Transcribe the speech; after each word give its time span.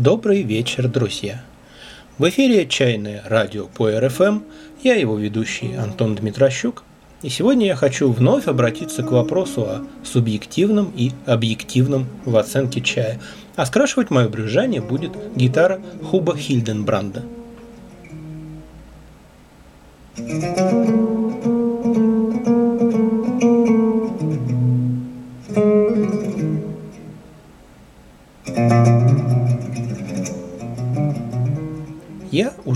Добрый 0.00 0.40
вечер, 0.40 0.88
друзья! 0.88 1.44
В 2.16 2.26
эфире 2.30 2.66
«Чайное 2.66 3.22
радио» 3.26 3.66
по 3.66 3.90
РФМ. 3.90 4.38
Я 4.82 4.94
его 4.94 5.18
ведущий 5.18 5.74
Антон 5.74 6.14
Дмитрощук. 6.14 6.84
И 7.20 7.28
сегодня 7.28 7.66
я 7.66 7.76
хочу 7.76 8.10
вновь 8.10 8.48
обратиться 8.48 9.02
к 9.02 9.10
вопросу 9.10 9.60
о 9.60 9.86
субъективном 10.02 10.90
и 10.96 11.12
объективном 11.26 12.06
в 12.24 12.34
оценке 12.38 12.80
чая. 12.80 13.20
А 13.56 13.66
скрашивать 13.66 14.08
мое 14.08 14.30
брюзжание 14.30 14.80
будет 14.80 15.12
гитара 15.36 15.82
Хуба 16.02 16.34
Хильденбранда. 16.34 17.22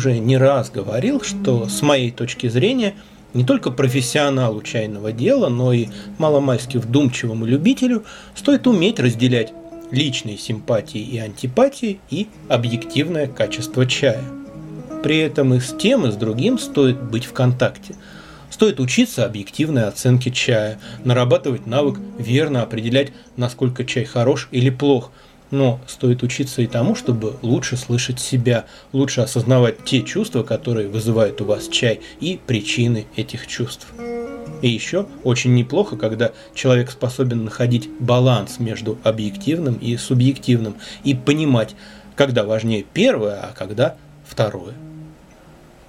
Уже 0.05 0.19
не 0.19 0.37
раз 0.37 0.71
говорил, 0.71 1.23
что 1.23 1.67
с 1.67 1.81
моей 1.81 2.11
точки 2.11 2.49
зрения 2.49 2.95
не 3.33 3.43
только 3.43 3.71
профессионалу 3.71 4.61
чайного 4.61 5.13
дела, 5.13 5.49
но 5.49 5.73
и 5.73 5.89
маломальски 6.19 6.77
вдумчивому 6.77 7.47
любителю 7.47 8.05
стоит 8.35 8.67
уметь 8.67 9.01
разделять 9.01 9.55
личные 9.91 10.37
симпатии 10.37 11.01
и 11.01 11.19
антипатии 11.19 12.01
и 12.11 12.29
объективное 12.49 13.29
качество 13.29 13.87
чая. 13.87 14.23
При 15.03 15.19
этом 15.19 15.55
и 15.55 15.61
с 15.61 15.75
тем, 15.75 16.07
и 16.07 16.13
с 16.13 16.17
другим 16.17 16.59
стоит 16.59 17.03
быть 17.03 17.25
в 17.25 17.33
контакте. 17.33 17.95
Стоит 18.51 18.81
учиться 18.81 19.25
объективной 19.25 19.85
оценке 19.85 20.31
чая, 20.31 20.79
нарабатывать 21.03 21.67
навык 21.67 21.99
верно 22.19 22.63
определять, 22.63 23.13
насколько 23.37 23.87
чай 23.87 24.05
хорош 24.05 24.49
или 24.53 24.69
плох– 24.69 25.11
но 25.51 25.81
стоит 25.87 26.23
учиться 26.23 26.63
и 26.63 26.67
тому, 26.67 26.95
чтобы 26.95 27.37
лучше 27.43 27.77
слышать 27.77 28.21
себя, 28.21 28.65
лучше 28.93 29.21
осознавать 29.21 29.85
те 29.85 30.03
чувства, 30.03 30.43
которые 30.43 30.89
вызывают 30.89 31.41
у 31.41 31.45
вас 31.45 31.69
чай, 31.69 32.01
и 32.21 32.41
причины 32.45 33.07
этих 33.17 33.47
чувств. 33.47 33.87
И 34.63 34.69
еще 34.69 35.07
очень 35.25 35.55
неплохо, 35.55 35.97
когда 35.97 36.33
человек 36.55 36.91
способен 36.91 37.45
находить 37.45 37.89
баланс 38.01 38.59
между 38.59 38.99
объективным 39.03 39.75
и 39.75 39.97
субъективным 39.97 40.77
и 41.03 41.15
понимать, 41.15 41.75
когда 42.17 42.45
важнее 42.45 42.85
первое, 42.93 43.41
а 43.41 43.53
когда 43.53 43.97
второе. 44.27 44.75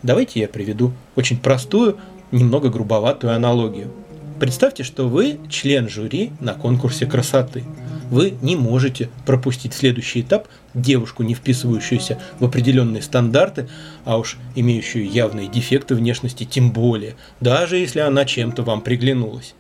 Давайте 0.04 0.40
я 0.40 0.48
приведу 0.48 0.94
очень 1.16 1.40
простую, 1.40 1.98
немного 2.32 2.70
грубоватую 2.70 3.34
аналогию. 3.34 3.92
Представьте, 4.40 4.84
что 4.84 5.08
вы 5.08 5.40
член 5.50 5.88
жюри 5.88 6.34
на 6.42 6.54
конкурсе 6.54 7.06
красоты– 7.06 7.64
вы 8.10 8.34
не 8.42 8.56
можете 8.56 9.10
пропустить 9.26 9.74
следующий 9.74 10.22
этап 10.22 10.48
девушку, 10.74 11.24
не 11.24 11.34
вписывающуюся 11.34 12.20
в 12.40 12.46
определенные 12.46 13.02
стандарты, 13.02 13.68
а 14.04 14.18
уж 14.18 14.38
имеющую 14.56 15.10
явные 15.10 15.48
дефекты 15.48 15.96
внешности 15.96 16.44
тем 16.44 16.72
более, 16.72 17.16
даже 17.40 17.78
если 17.78 18.00
она 18.00 18.26
чем-то 18.26 18.64
вам 18.64 18.82
приглянулась. 18.82 19.56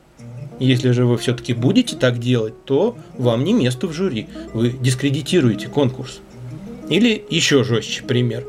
Если 0.59 0.91
же 0.91 1.05
вы 1.05 1.17
все-таки 1.17 1.53
будете 1.53 1.97
так 1.97 2.19
делать, 2.19 2.65
то 2.65 2.97
вам 3.17 3.43
не 3.43 3.53
место 3.53 3.87
в 3.87 3.93
жюри, 3.93 4.27
вы 4.53 4.69
дискредитируете 4.69 5.67
конкурс. 5.67 6.19
Или 6.89 7.25
еще 7.29 7.63
жестче 7.63 8.03
пример. 8.03 8.45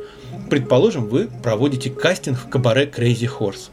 Предположим, 0.48 1.06
вы 1.06 1.28
проводите 1.42 1.90
кастинг 1.90 2.38
в 2.38 2.48
кабаре 2.48 2.84
Crazy 2.84 3.28
Horse 3.28 3.70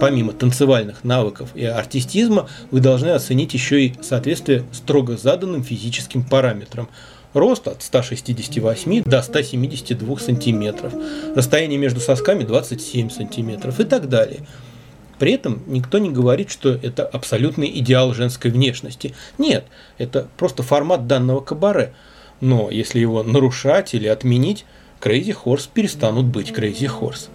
помимо 0.00 0.32
танцевальных 0.32 1.04
навыков 1.04 1.50
и 1.54 1.64
артистизма, 1.64 2.48
вы 2.70 2.80
должны 2.80 3.08
оценить 3.08 3.54
еще 3.54 3.86
и 3.86 3.94
соответствие 4.00 4.64
строго 4.72 5.16
заданным 5.16 5.62
физическим 5.62 6.22
параметрам. 6.22 6.88
Рост 7.34 7.68
от 7.68 7.82
168 7.82 9.02
до 9.04 9.22
172 9.22 10.18
сантиметров, 10.18 10.94
расстояние 11.36 11.78
между 11.78 12.00
сосками 12.00 12.42
27 12.42 13.10
сантиметров 13.10 13.80
и 13.80 13.84
так 13.84 14.08
далее. 14.08 14.40
При 15.18 15.32
этом 15.32 15.62
никто 15.66 15.98
не 15.98 16.10
говорит, 16.10 16.50
что 16.50 16.70
это 16.70 17.04
абсолютный 17.04 17.68
идеал 17.80 18.14
женской 18.14 18.50
внешности. 18.50 19.14
Нет, 19.36 19.66
это 19.98 20.28
просто 20.36 20.62
формат 20.62 21.06
данного 21.06 21.40
кабаре. 21.40 21.92
Но 22.40 22.70
если 22.70 23.00
его 23.00 23.22
нарушать 23.22 23.94
или 23.94 24.06
отменить, 24.06 24.64
Crazy 25.00 25.36
Horse 25.44 25.68
перестанут 25.72 26.26
быть 26.26 26.50
Crazy 26.50 26.88
Horse 26.88 27.28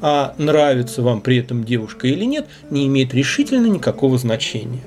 а 0.00 0.34
нравится 0.38 1.02
вам 1.02 1.20
при 1.20 1.38
этом 1.38 1.64
девушка 1.64 2.06
или 2.06 2.24
нет, 2.24 2.46
не 2.70 2.86
имеет 2.86 3.14
решительно 3.14 3.66
никакого 3.66 4.18
значения. 4.18 4.82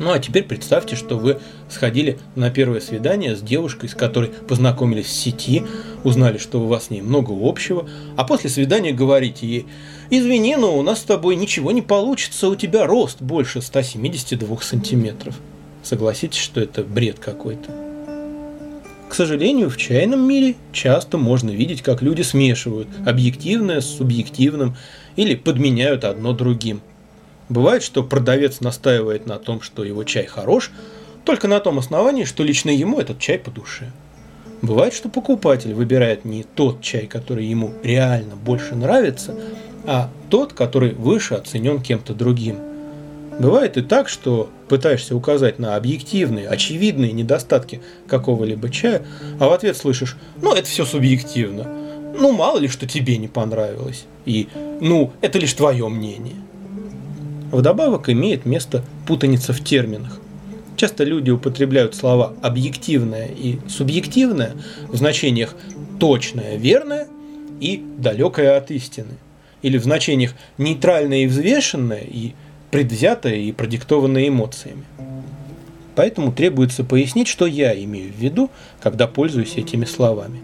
Ну 0.00 0.12
а 0.12 0.18
теперь 0.18 0.44
представьте, 0.44 0.96
что 0.96 1.18
вы 1.18 1.40
сходили 1.68 2.18
на 2.34 2.50
первое 2.50 2.80
свидание 2.80 3.36
с 3.36 3.42
девушкой, 3.42 3.90
с 3.90 3.94
которой 3.94 4.30
познакомились 4.30 5.04
в 5.04 5.12
сети, 5.12 5.62
узнали, 6.04 6.38
что 6.38 6.62
у 6.62 6.66
вас 6.66 6.86
с 6.86 6.90
ней 6.90 7.02
много 7.02 7.32
общего, 7.38 7.86
а 8.16 8.24
после 8.24 8.48
свидания 8.48 8.92
говорите 8.92 9.46
ей, 9.46 9.66
извини, 10.08 10.56
но 10.56 10.74
у 10.74 10.82
нас 10.82 11.00
с 11.00 11.04
тобой 11.04 11.36
ничего 11.36 11.70
не 11.70 11.82
получится, 11.82 12.48
у 12.48 12.56
тебя 12.56 12.86
рост 12.86 13.20
больше 13.20 13.60
172 13.60 14.62
сантиметров. 14.62 15.34
Согласитесь, 15.82 16.40
что 16.40 16.62
это 16.62 16.82
бред 16.82 17.18
какой-то. 17.18 17.89
К 19.10 19.14
сожалению, 19.14 19.68
в 19.68 19.76
чайном 19.76 20.20
мире 20.20 20.54
часто 20.72 21.18
можно 21.18 21.50
видеть, 21.50 21.82
как 21.82 22.00
люди 22.00 22.22
смешивают 22.22 22.86
объективное 23.04 23.80
с 23.80 23.96
субъективным 23.96 24.76
или 25.16 25.34
подменяют 25.34 26.04
одно 26.04 26.32
другим. 26.32 26.80
Бывает, 27.48 27.82
что 27.82 28.04
продавец 28.04 28.60
настаивает 28.60 29.26
на 29.26 29.40
том, 29.40 29.62
что 29.62 29.82
его 29.82 30.04
чай 30.04 30.26
хорош, 30.26 30.70
только 31.24 31.48
на 31.48 31.58
том 31.58 31.80
основании, 31.80 32.22
что 32.22 32.44
лично 32.44 32.70
ему 32.70 33.00
этот 33.00 33.18
чай 33.18 33.36
по 33.36 33.50
душе. 33.50 33.90
Бывает, 34.62 34.94
что 34.94 35.08
покупатель 35.08 35.74
выбирает 35.74 36.24
не 36.24 36.44
тот 36.44 36.80
чай, 36.80 37.08
который 37.08 37.46
ему 37.46 37.74
реально 37.82 38.36
больше 38.36 38.76
нравится, 38.76 39.34
а 39.86 40.08
тот, 40.28 40.52
который 40.52 40.92
выше 40.92 41.34
оценен 41.34 41.82
кем-то 41.82 42.14
другим– 42.14 42.58
Бывает 43.40 43.78
и 43.78 43.80
так, 43.80 44.10
что 44.10 44.50
пытаешься 44.68 45.16
указать 45.16 45.58
на 45.58 45.74
объективные, 45.74 46.46
очевидные 46.46 47.12
недостатки 47.12 47.80
какого-либо 48.06 48.68
чая, 48.68 49.02
а 49.38 49.48
в 49.48 49.52
ответ 49.54 49.78
слышишь 49.78 50.18
«ну, 50.42 50.52
это 50.52 50.68
все 50.68 50.84
субъективно», 50.84 51.64
«ну, 52.18 52.32
мало 52.32 52.58
ли, 52.58 52.68
что 52.68 52.86
тебе 52.86 53.16
не 53.16 53.28
понравилось», 53.28 54.04
и 54.26 54.48
«ну, 54.82 55.12
это 55.22 55.38
лишь 55.38 55.54
твое 55.54 55.88
мнение». 55.88 56.34
Вдобавок 57.50 58.10
имеет 58.10 58.44
место 58.44 58.84
путаница 59.06 59.54
в 59.54 59.64
терминах. 59.64 60.20
Часто 60.76 61.04
люди 61.04 61.30
употребляют 61.30 61.94
слова 61.94 62.34
«объективное» 62.42 63.28
и 63.28 63.58
«субъективное» 63.70 64.52
в 64.88 64.96
значениях 64.96 65.54
«точное», 65.98 66.56
«верное» 66.56 67.08
и 67.58 67.82
«далекое 67.96 68.58
от 68.58 68.70
истины», 68.70 69.16
или 69.62 69.78
в 69.78 69.84
значениях 69.84 70.34
«нейтральное» 70.58 71.20
и 71.20 71.26
«взвешенное» 71.26 72.04
и 72.06 72.34
предвзятое 72.70 73.36
и 73.36 73.52
продиктованное 73.52 74.28
эмоциями. 74.28 74.84
Поэтому 75.96 76.32
требуется 76.32 76.84
пояснить, 76.84 77.28
что 77.28 77.46
я 77.46 77.74
имею 77.84 78.12
в 78.12 78.16
виду, 78.16 78.50
когда 78.80 79.06
пользуюсь 79.06 79.56
этими 79.56 79.84
словами. 79.84 80.40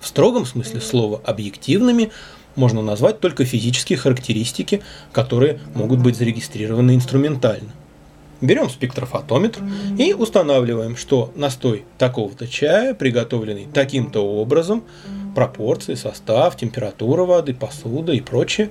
В 0.00 0.06
строгом 0.06 0.46
смысле 0.46 0.80
слова 0.80 1.20
объективными 1.24 2.10
можно 2.56 2.82
назвать 2.82 3.20
только 3.20 3.44
физические 3.44 3.98
характеристики, 3.98 4.82
которые 5.12 5.60
могут 5.74 6.00
быть 6.00 6.16
зарегистрированы 6.16 6.94
инструментально. 6.94 7.72
Берем 8.40 8.68
спектрофотометр 8.68 9.60
и 9.98 10.12
устанавливаем, 10.12 10.96
что 10.96 11.32
настой 11.34 11.84
такого-то 11.98 12.46
чая, 12.46 12.92
приготовленный 12.94 13.68
таким-то 13.72 14.20
образом, 14.20 14.84
пропорции, 15.34 15.94
состав, 15.94 16.56
температура 16.56 17.24
воды, 17.24 17.54
посуда 17.54 18.12
и 18.12 18.20
прочее, 18.20 18.70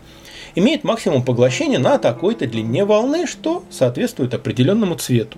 имеет 0.56 0.84
максимум 0.84 1.24
поглощения 1.24 1.80
на 1.80 1.98
такой-то 1.98 2.48
длине 2.48 2.86
волны, 2.86 3.28
что 3.28 3.64
соответствует 3.70 4.34
определенному 4.34 4.96
цвету. 4.96 5.38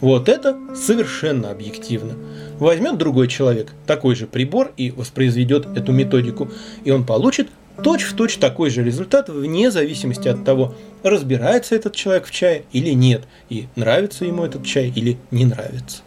Вот 0.00 0.28
это 0.28 0.58
совершенно 0.74 1.50
объективно. 1.50 2.14
Возьмет 2.58 2.98
другой 2.98 3.28
человек 3.28 3.72
такой 3.86 4.14
же 4.14 4.26
прибор 4.26 4.72
и 4.76 4.90
воспроизведет 4.90 5.66
эту 5.76 5.92
методику, 5.92 6.50
и 6.84 6.90
он 6.90 7.04
получит 7.04 7.48
точь-в-точь 7.82 8.34
точь 8.34 8.40
такой 8.40 8.70
же 8.70 8.84
результат 8.84 9.28
вне 9.28 9.70
зависимости 9.70 10.28
от 10.28 10.44
того, 10.44 10.74
разбирается 11.02 11.74
этот 11.74 11.94
человек 11.94 12.26
в 12.26 12.30
чае 12.30 12.64
или 12.72 12.90
нет, 12.90 13.22
и 13.48 13.66
нравится 13.76 14.24
ему 14.24 14.44
этот 14.44 14.64
чай 14.64 14.92
или 14.94 15.16
не 15.30 15.44
нравится. 15.44 16.02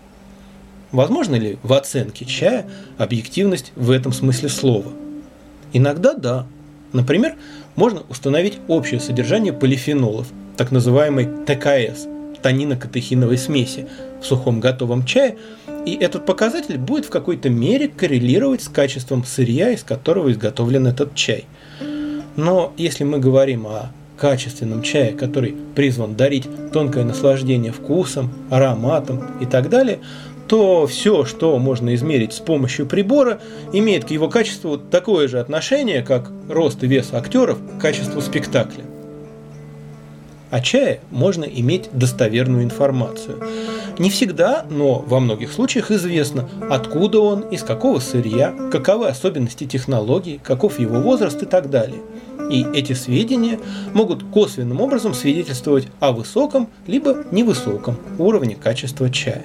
Возможно 0.91 1.35
ли 1.35 1.57
в 1.63 1.73
оценке 1.73 2.25
чая 2.25 2.69
объективность 2.97 3.73
в 3.75 3.91
этом 3.91 4.13
смысле 4.13 4.49
слова? 4.49 4.91
Иногда 5.73 6.13
да. 6.13 6.45
Например, 6.93 7.35
можно 7.77 8.03
установить 8.09 8.57
общее 8.67 8.99
содержание 8.99 9.53
полифенолов, 9.53 10.27
так 10.57 10.71
называемой 10.71 11.29
ТКС– 11.45 12.07
танино-катехиновой 12.41 13.37
смеси 13.37 13.87
в 14.21 14.25
сухом 14.25 14.59
готовом 14.59 15.05
чае, 15.05 15.37
и 15.85 15.95
этот 15.95 16.25
показатель 16.25 16.77
будет 16.77 17.05
в 17.05 17.09
какой-то 17.09 17.49
мере 17.49 17.87
коррелировать 17.87 18.63
с 18.63 18.69
качеством 18.69 19.23
сырья, 19.23 19.71
из 19.71 19.83
которого 19.83 20.31
изготовлен 20.31 20.87
этот 20.87 21.15
чай. 21.15 21.45
Но 22.35 22.73
если 22.77 23.03
мы 23.03 23.19
говорим 23.19 23.67
о 23.67 23.91
качественном 24.17 24.81
чае, 24.81 25.13
который 25.13 25.55
призван 25.75 26.15
дарить 26.15 26.47
тонкое 26.71 27.03
наслаждение 27.03 27.71
вкусом, 27.71 28.31
ароматом 28.49 29.39
и 29.39 29.45
так 29.45 29.69
далее, 29.69 29.99
то 30.47 30.87
все, 30.87 31.25
что 31.25 31.57
можно 31.59 31.93
измерить 31.95 32.33
с 32.33 32.39
помощью 32.39 32.85
прибора, 32.85 33.39
имеет 33.73 34.05
к 34.05 34.11
его 34.11 34.29
качеству 34.29 34.77
такое 34.77 35.27
же 35.27 35.39
отношение, 35.39 36.01
как 36.01 36.31
рост 36.49 36.83
и 36.83 36.87
вес 36.87 37.13
актеров 37.13 37.57
к 37.59 37.81
качеству 37.81 38.21
спектакля. 38.21 38.83
О 40.49 40.61
чае 40.61 41.01
можно 41.11 41.43
иметь 41.43 41.89
достоверную 41.91 42.63
информацию. 42.63 43.43
Не 43.99 44.09
всегда, 44.09 44.65
но 44.69 44.99
во 44.99 45.19
многих 45.19 45.51
случаях 45.51 45.91
известно, 45.91 46.47
откуда 46.69 47.19
он, 47.19 47.41
из 47.49 47.63
какого 47.63 47.99
сырья, 47.99 48.53
каковы 48.71 49.07
особенности 49.07 49.65
технологий, 49.65 50.39
каков 50.41 50.79
его 50.79 51.01
возраст 51.01 51.41
и 51.43 51.45
так 51.45 51.69
далее. 51.69 51.99
И 52.49 52.65
эти 52.73 52.93
сведения 52.93 53.59
могут 53.93 54.23
косвенным 54.23 54.79
образом 54.79 55.13
свидетельствовать 55.13 55.87
о 55.99 56.13
высоком 56.13 56.69
либо 56.85 57.25
невысоком 57.31 57.97
уровне 58.17 58.55
качества 58.55 59.09
чая. 59.09 59.43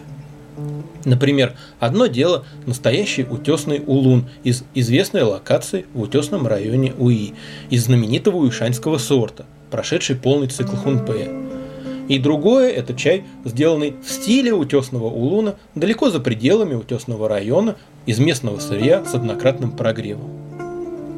Например, 1.04 1.54
одно 1.81 2.06
дело 2.06 2.44
настоящий 2.66 3.25
утесный 3.25 3.82
улун 3.84 4.28
из 4.44 4.64
известной 4.75 5.22
локации 5.22 5.87
в 5.94 6.02
утесном 6.02 6.46
районе 6.46 6.93
УИ, 6.99 7.34
из 7.70 7.84
знаменитого 7.84 8.37
уишанского 8.37 8.99
сорта, 8.99 9.46
прошедший 9.70 10.16
полный 10.16 10.49
цикл 10.49 10.76
хунпея. 10.76 11.31
И 12.08 12.19
другое– 12.19 12.70
это 12.72 12.94
чай, 12.94 13.25
сделанный 13.44 13.94
в 14.04 14.10
стиле 14.10 14.52
утесного 14.52 15.06
улуна 15.06 15.56
далеко 15.75 16.10
за 16.10 16.20
пределами 16.20 16.75
утесного 16.75 17.28
района 17.28 17.76
из 18.06 18.19
местного 18.19 18.58
сырья 18.58 19.04
с 19.04 19.14
однократным 19.14 19.72
прогревом. 19.72 20.31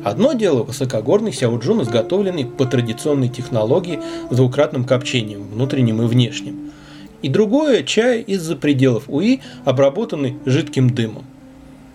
Одно 0.04 0.34
дело 0.34 0.62
высокогорный 0.62 1.32
сяоджун, 1.32 1.80
изготовленный 1.82 2.44
по 2.44 2.66
традиционной 2.66 3.30
технологии 3.30 4.00
с 4.30 4.36
двукратным 4.36 4.84
копчением, 4.84 5.48
внутренним 5.48 6.02
и 6.02 6.06
внешним. 6.06 6.63
И 7.24 7.30
другое– 7.30 7.82
чай 7.84 8.20
из-за 8.20 8.54
пределов 8.54 9.04
УИ, 9.08 9.40
обработанный 9.64 10.36
жидким 10.44 10.90
дымом. 10.90 11.24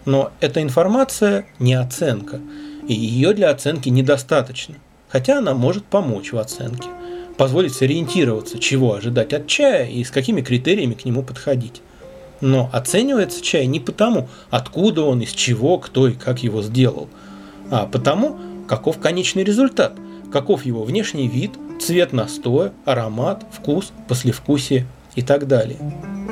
Но 0.05 0.31
эта 0.39 0.63
информация 0.63 1.45
не 1.59 1.75
оценка, 1.75 2.41
и 2.87 2.95
ее 2.95 3.35
для 3.35 3.51
оценки 3.51 3.89
недостаточно, 3.89 4.77
хотя 5.07 5.37
она 5.37 5.53
может 5.53 5.85
помочь 5.85 6.33
в 6.33 6.39
оценке 6.39 6.89
позволить 7.37 7.75
сориентироваться, 7.75 8.57
чего 8.57 8.95
ожидать 8.95 9.31
от 9.33 9.45
чая 9.45 9.85
и 9.85 10.03
с 10.03 10.09
какими 10.09 10.41
критериями 10.41 10.95
к 10.95 11.05
нему 11.05 11.21
подходить. 11.21 11.83
Но 12.41 12.67
оценивается 12.73 13.43
чай 13.43 13.67
не 13.67 13.79
потому, 13.79 14.29
откуда 14.49 15.03
он, 15.03 15.21
из 15.21 15.29
чего, 15.29 15.77
кто 15.77 16.07
и 16.07 16.13
как 16.13 16.41
его 16.41 16.63
сделал, 16.63 17.07
а 17.69 17.85
потому, 17.85 18.39
каков 18.67 18.97
конечный 18.97 19.43
результат, 19.43 19.93
каков 20.33 20.65
его 20.65 20.83
внешний 20.83 21.27
вид, 21.27 21.51
цвет 21.79 22.13
настоя, 22.13 22.73
аромат, 22.83 23.45
вкус, 23.51 23.91
послевкусие 24.07 24.87
и 25.15 25.21
так 25.21 25.47
далее. 25.47 25.77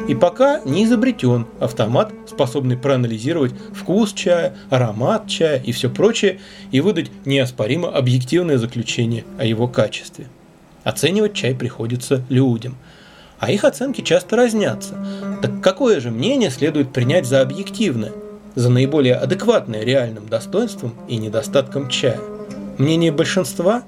И 0.08 0.16
пока 0.16 0.62
не 0.64 0.86
изобретен 0.86 1.48
автомат, 1.60 2.14
способный 2.28 2.78
проанализировать 2.78 3.54
вкус 3.74 4.14
чая, 4.14 4.56
аромат 4.70 5.28
чая 5.28 5.62
и 5.62 5.72
все 5.72 5.90
прочее, 5.90 6.40
и 6.72 6.80
выдать 6.80 7.12
неоспоримо 7.26 7.90
объективное 7.90 8.58
заключение 8.58 9.26
о 9.38 9.44
его 9.44 9.68
качестве. 9.68 10.28
Оценивать 10.84 11.34
чай 11.34 11.54
приходится 11.54 12.24
людям. 12.30 12.78
А 13.40 13.52
их 13.52 13.66
оценки 13.66 14.02
часто 14.02 14.36
разнятся. 14.36 14.96
Так 15.42 15.62
какое 15.62 16.00
же 16.00 16.10
мнение 16.10 16.50
следует 16.50 16.94
принять 16.94 17.26
за 17.26 17.42
объективное, 17.42 18.14
за 18.56 18.70
наиболее 18.70 19.16
адекватное 19.16 19.84
реальным 19.84 20.28
достоинством 20.28 20.94
и 21.08 21.18
недостатком 21.18 21.90
чая? 21.90 22.20
Мнение 22.78 23.12
большинства? 23.12 23.84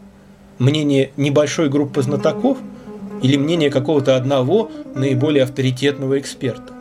Мнение 0.60 1.12
небольшой 1.16 1.70
группы 1.70 2.02
знатоков? 2.02 2.58
Или 3.22 3.38
мнение 3.38 3.70
какого-то 3.70 4.16
одного 4.16 4.72
наиболее 4.96 5.44
авторитетного 5.44 6.20
эксперта? 6.20 6.74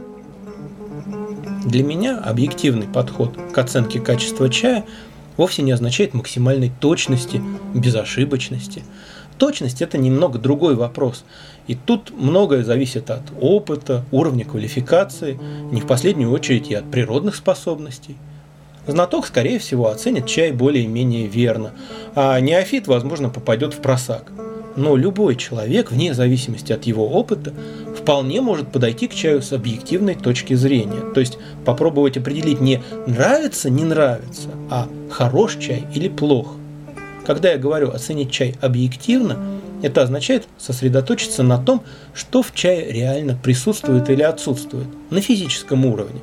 Для 1.64 1.82
меня 1.82 2.18
объективный 2.18 2.86
подход 2.86 3.36
к 3.52 3.58
оценке 3.58 4.00
качества 4.00 4.48
чая 4.48 4.84
вовсе 5.36 5.62
не 5.62 5.72
означает 5.72 6.14
максимальной 6.14 6.70
точности, 6.80 7.42
безошибочности– 7.74 8.82
Точность– 9.38 9.82
это 9.82 9.98
немного 9.98 10.38
другой 10.38 10.74
вопрос. 10.74 11.24
И 11.68 11.76
тут 11.76 12.10
многое 12.10 12.64
зависит 12.64 13.08
от 13.08 13.22
опыта, 13.40 14.04
уровня 14.10 14.44
квалификации, 14.44 15.38
не 15.70 15.80
в 15.80 15.86
последнюю 15.86 16.32
очередь 16.32 16.70
и 16.70 16.74
от 16.74 16.90
природных 16.90 17.36
способностей. 17.36 18.16
Знаток, 18.86 19.26
скорее 19.26 19.58
всего, 19.58 19.88
оценит 19.88 20.26
чай 20.26 20.50
более-менее 20.50 21.28
верно, 21.28 21.72
а 22.14 22.40
неофит, 22.40 22.88
возможно, 22.88 23.28
попадет 23.28 23.74
в 23.74 23.80
просак. 23.80 24.32
Но 24.78 24.94
любой 24.94 25.34
человек, 25.34 25.90
вне 25.90 26.14
зависимости 26.14 26.72
от 26.72 26.84
его 26.84 27.08
опыта, 27.08 27.52
вполне 27.96 28.40
может 28.40 28.70
подойти 28.70 29.08
к 29.08 29.14
чаю 29.14 29.42
с 29.42 29.52
объективной 29.52 30.14
точки 30.14 30.54
зрения. 30.54 31.00
То 31.14 31.18
есть 31.18 31.36
попробовать 31.64 32.16
определить 32.16 32.60
не 32.60 32.80
нравится, 33.08 33.70
не 33.70 33.82
нравится, 33.82 34.50
а 34.70 34.88
хорош 35.10 35.56
чай 35.56 35.84
или 35.92 36.08
плох. 36.08 36.54
Когда 37.26 37.50
я 37.50 37.58
говорю 37.58 37.90
оценить 37.90 38.30
чай 38.30 38.54
объективно, 38.60 39.36
это 39.82 40.02
означает 40.02 40.46
сосредоточиться 40.58 41.42
на 41.42 41.58
том, 41.58 41.82
что 42.14 42.44
в 42.44 42.54
чае 42.54 42.92
реально 42.92 43.36
присутствует 43.36 44.08
или 44.10 44.22
отсутствует, 44.22 44.86
на 45.10 45.20
физическом 45.20 45.86
уровне, 45.86 46.20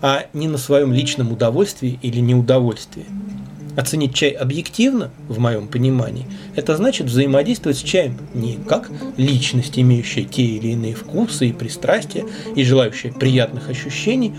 а 0.00 0.24
не 0.32 0.48
на 0.48 0.56
своем 0.56 0.94
личном 0.94 1.32
удовольствии 1.32 1.98
или 2.00 2.20
неудовольствии. 2.20 3.04
Оценить 3.76 4.14
чай 4.14 4.30
объективно, 4.30 5.10
в 5.28 5.38
моем 5.38 5.68
понимании, 5.68 6.26
это 6.56 6.76
значит 6.76 7.06
взаимодействовать 7.06 7.78
с 7.78 7.82
чаем 7.82 8.18
не 8.34 8.58
как 8.68 8.90
личность, 9.16 9.78
имеющая 9.78 10.24
те 10.24 10.42
или 10.42 10.68
иные 10.68 10.94
вкусы 10.94 11.48
и 11.48 11.52
пристрастия 11.52 12.24
и 12.56 12.64
желающая 12.64 13.12
приятных 13.12 13.68
ощущений, 13.68 14.34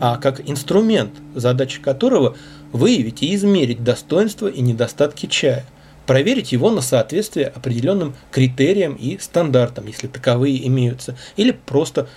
а 0.00 0.18
как 0.18 0.48
инструмент, 0.48 1.12
задача 1.34 1.80
которого 1.80 2.36
выявить 2.72 3.22
и 3.22 3.34
измерить 3.34 3.82
достоинства 3.82 4.48
и 4.48 4.60
недостатки 4.60 5.26
чая, 5.26 5.64
проверить 6.06 6.52
его 6.52 6.70
на 6.70 6.82
соответствие 6.82 7.46
определенным 7.46 8.14
критериям 8.30 8.94
и 8.94 9.18
стандартам, 9.18 9.86
если 9.86 10.08
таковые 10.08 10.66
имеются, 10.66 11.16
или 11.36 11.52
просто 11.52 12.08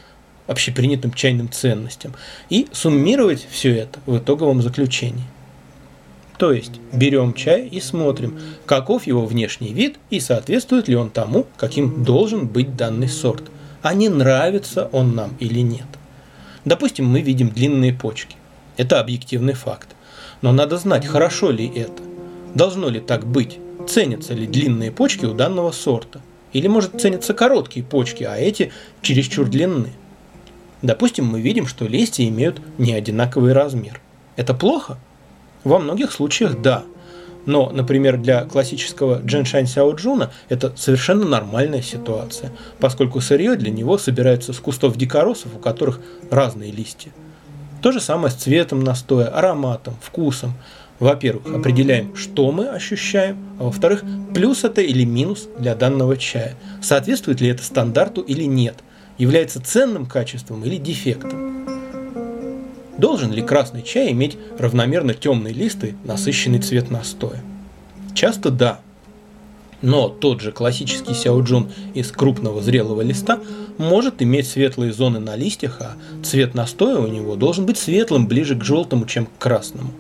общепринятым 0.48 1.14
чайным 1.14 1.52
ценностям, 1.52 2.14
и 2.50 2.68
суммировать 2.72 3.48
все 3.50 3.76
это 3.76 4.00
в 4.06 4.18
итоговом 4.18 4.62
заключении. 4.62 5.24
То 6.38 6.52
есть 6.52 6.74
берем 6.94 7.34
чай 7.34 7.68
и 7.68 7.80
смотрим, 7.80 8.40
каков 8.66 9.08
его 9.08 9.26
внешний 9.26 9.74
вид 9.74 9.98
и 10.10 10.20
соответствует 10.20 10.88
ли 10.88 10.96
он 10.96 11.10
тому, 11.10 11.48
каким 11.58 12.04
должен 12.04 12.48
быть 12.48 12.76
данный 12.76 13.10
сорт, 13.10 13.44
а 13.82 13.94
не 13.94 14.10
нравится 14.10 14.88
он 14.92 15.16
нам 15.16 15.36
или 15.40 15.60
нет. 15.60 15.88
Допустим, 16.64 17.06
мы 17.06 17.22
видим 17.22 17.50
длинные 17.50 17.94
почки. 17.94 18.36
Это 18.76 19.00
объективный 19.00 19.54
факт. 19.54 19.90
Но 20.42 20.52
надо 20.52 20.78
знать, 20.78 21.06
хорошо 21.06 21.50
ли 21.50 21.66
это. 21.68 22.04
Должно 22.54 22.90
ли 22.90 23.00
так 23.00 23.26
быть? 23.26 23.58
Ценятся 23.88 24.34
ли 24.34 24.46
длинные 24.46 24.92
почки 24.92 25.26
у 25.26 25.34
данного 25.34 25.72
сорта? 25.72 26.22
Или, 26.54 26.68
может, 26.68 27.00
ценятся 27.02 27.34
короткие 27.34 27.86
почки, 27.86 28.24
а 28.24 28.38
эти 28.38 28.72
чересчур 29.02 29.48
длинны? 29.48 29.90
Допустим, 30.82 31.26
мы 31.26 31.42
видим, 31.42 31.66
что 31.66 31.86
листья 31.86 32.28
имеют 32.28 32.62
не 32.78 32.94
одинаковый 32.94 33.54
размер. 33.54 34.00
Это 34.36 34.54
плохо? 34.54 35.00
Во 35.68 35.80
многих 35.80 36.14
случаях 36.14 36.62
да. 36.62 36.86
Но, 37.46 37.70
например, 37.70 38.16
для 38.18 38.46
классического 38.46 39.22
Дженшань 39.22 39.68
Сяоджуна 39.68 40.32
это 40.48 40.72
совершенно 40.78 41.26
нормальная 41.26 41.82
ситуация, 41.82 42.54
поскольку 42.80 43.20
сырье 43.20 43.56
для 43.58 43.70
него 43.70 43.98
собирается 43.98 44.54
с 44.54 44.60
кустов 44.60 44.96
дикоросов, 44.96 45.54
у 45.56 45.60
которых 45.60 46.00
разные 46.32 46.72
листья. 46.72 47.12
То 47.82 47.92
же 47.92 48.00
самое 48.00 48.32
с 48.32 48.36
цветом 48.36 48.80
настоя, 48.80 49.28
ароматом, 49.28 49.96
вкусом. 50.02 50.54
Во-первых, 51.00 51.54
определяем, 51.54 52.16
что 52.16 52.50
мы 52.54 52.70
ощущаем, 52.70 53.38
а 53.60 53.66
во-вторых, 53.66 54.06
плюс 54.34 54.64
это 54.64 54.80
или 54.80 55.04
минус 55.04 55.50
для 55.60 55.76
данного 55.76 56.16
чая. 56.16 56.56
Соответствует 56.82 57.42
ли 57.42 57.50
это 57.50 57.62
стандарту 57.62 58.22
или 58.22 58.46
нет, 58.46 58.76
является 59.18 59.62
ценным 59.62 60.06
качеством 60.06 60.64
или 60.64 60.78
дефектом. 60.78 61.57
Должен 62.98 63.32
ли 63.32 63.42
красный 63.42 63.84
чай 63.84 64.12
иметь 64.12 64.38
равномерно 64.58 65.14
темные 65.14 65.54
листы, 65.54 65.96
насыщенный 66.04 66.60
цвет 66.60 66.90
настоя? 66.90 67.42
Часто 68.16 68.50
да, 68.50 68.80
но 69.82 70.10
тот 70.10 70.42
же 70.42 70.52
классический 70.52 71.14
сяоджун 71.14 71.70
из 71.94 72.12
крупного 72.12 72.62
зрелого 72.62 73.02
листа 73.02 73.40
может 73.78 74.24
иметь 74.24 74.48
светлые 74.48 74.92
зоны 74.92 75.20
на 75.20 75.36
листьях, 75.36 75.82
а 75.82 75.96
цвет 76.24 76.56
настоя 76.56 76.98
у 76.98 77.08
него 77.08 77.36
должен 77.36 77.68
быть 77.68 77.78
светлым, 77.78 78.28
ближе 78.28 78.56
к 78.56 78.64
желтому, 78.64 79.06
чем 79.06 79.28
к 79.28 79.38
красному. 79.38 79.92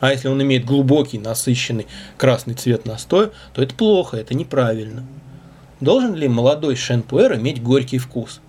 А 0.00 0.10
если 0.10 0.28
он 0.28 0.42
имеет 0.42 0.64
глубокий, 0.64 1.18
насыщенный 1.18 1.86
красный 2.16 2.54
цвет 2.54 2.86
настоя, 2.86 3.30
то 3.54 3.62
это 3.62 3.74
плохо, 3.74 4.16
это 4.16 4.34
неправильно. 4.34 5.04
Должен 5.78 6.14
ли 6.14 6.26
молодой 6.26 6.74
шенпуэр 6.74 7.36
иметь 7.36 7.62
горький 7.62 7.98
вкус? 7.98 8.40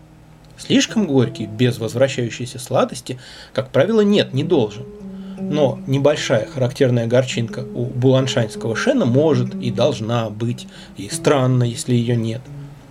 Слишком 0.62 1.08
горький, 1.08 1.48
без 1.48 1.80
возвращающейся 1.80 2.60
сладости, 2.60 3.20
как 3.54 3.72
правило, 3.72 4.02
нет, 4.02 4.34
не 4.34 4.44
должен– 4.44 4.86
но 5.42 5.80
небольшая 5.88 6.46
характерная 6.46 7.08
горчинка 7.08 7.66
у 7.74 7.86
буланшанского 7.86 8.76
шена 8.76 9.06
может 9.06 9.56
и 9.56 9.72
должна 9.72 10.30
быть, 10.30 10.68
и 10.98 11.10
странно, 11.10 11.64
если 11.64 11.96
ее 11.96 12.16
нет. 12.16 12.42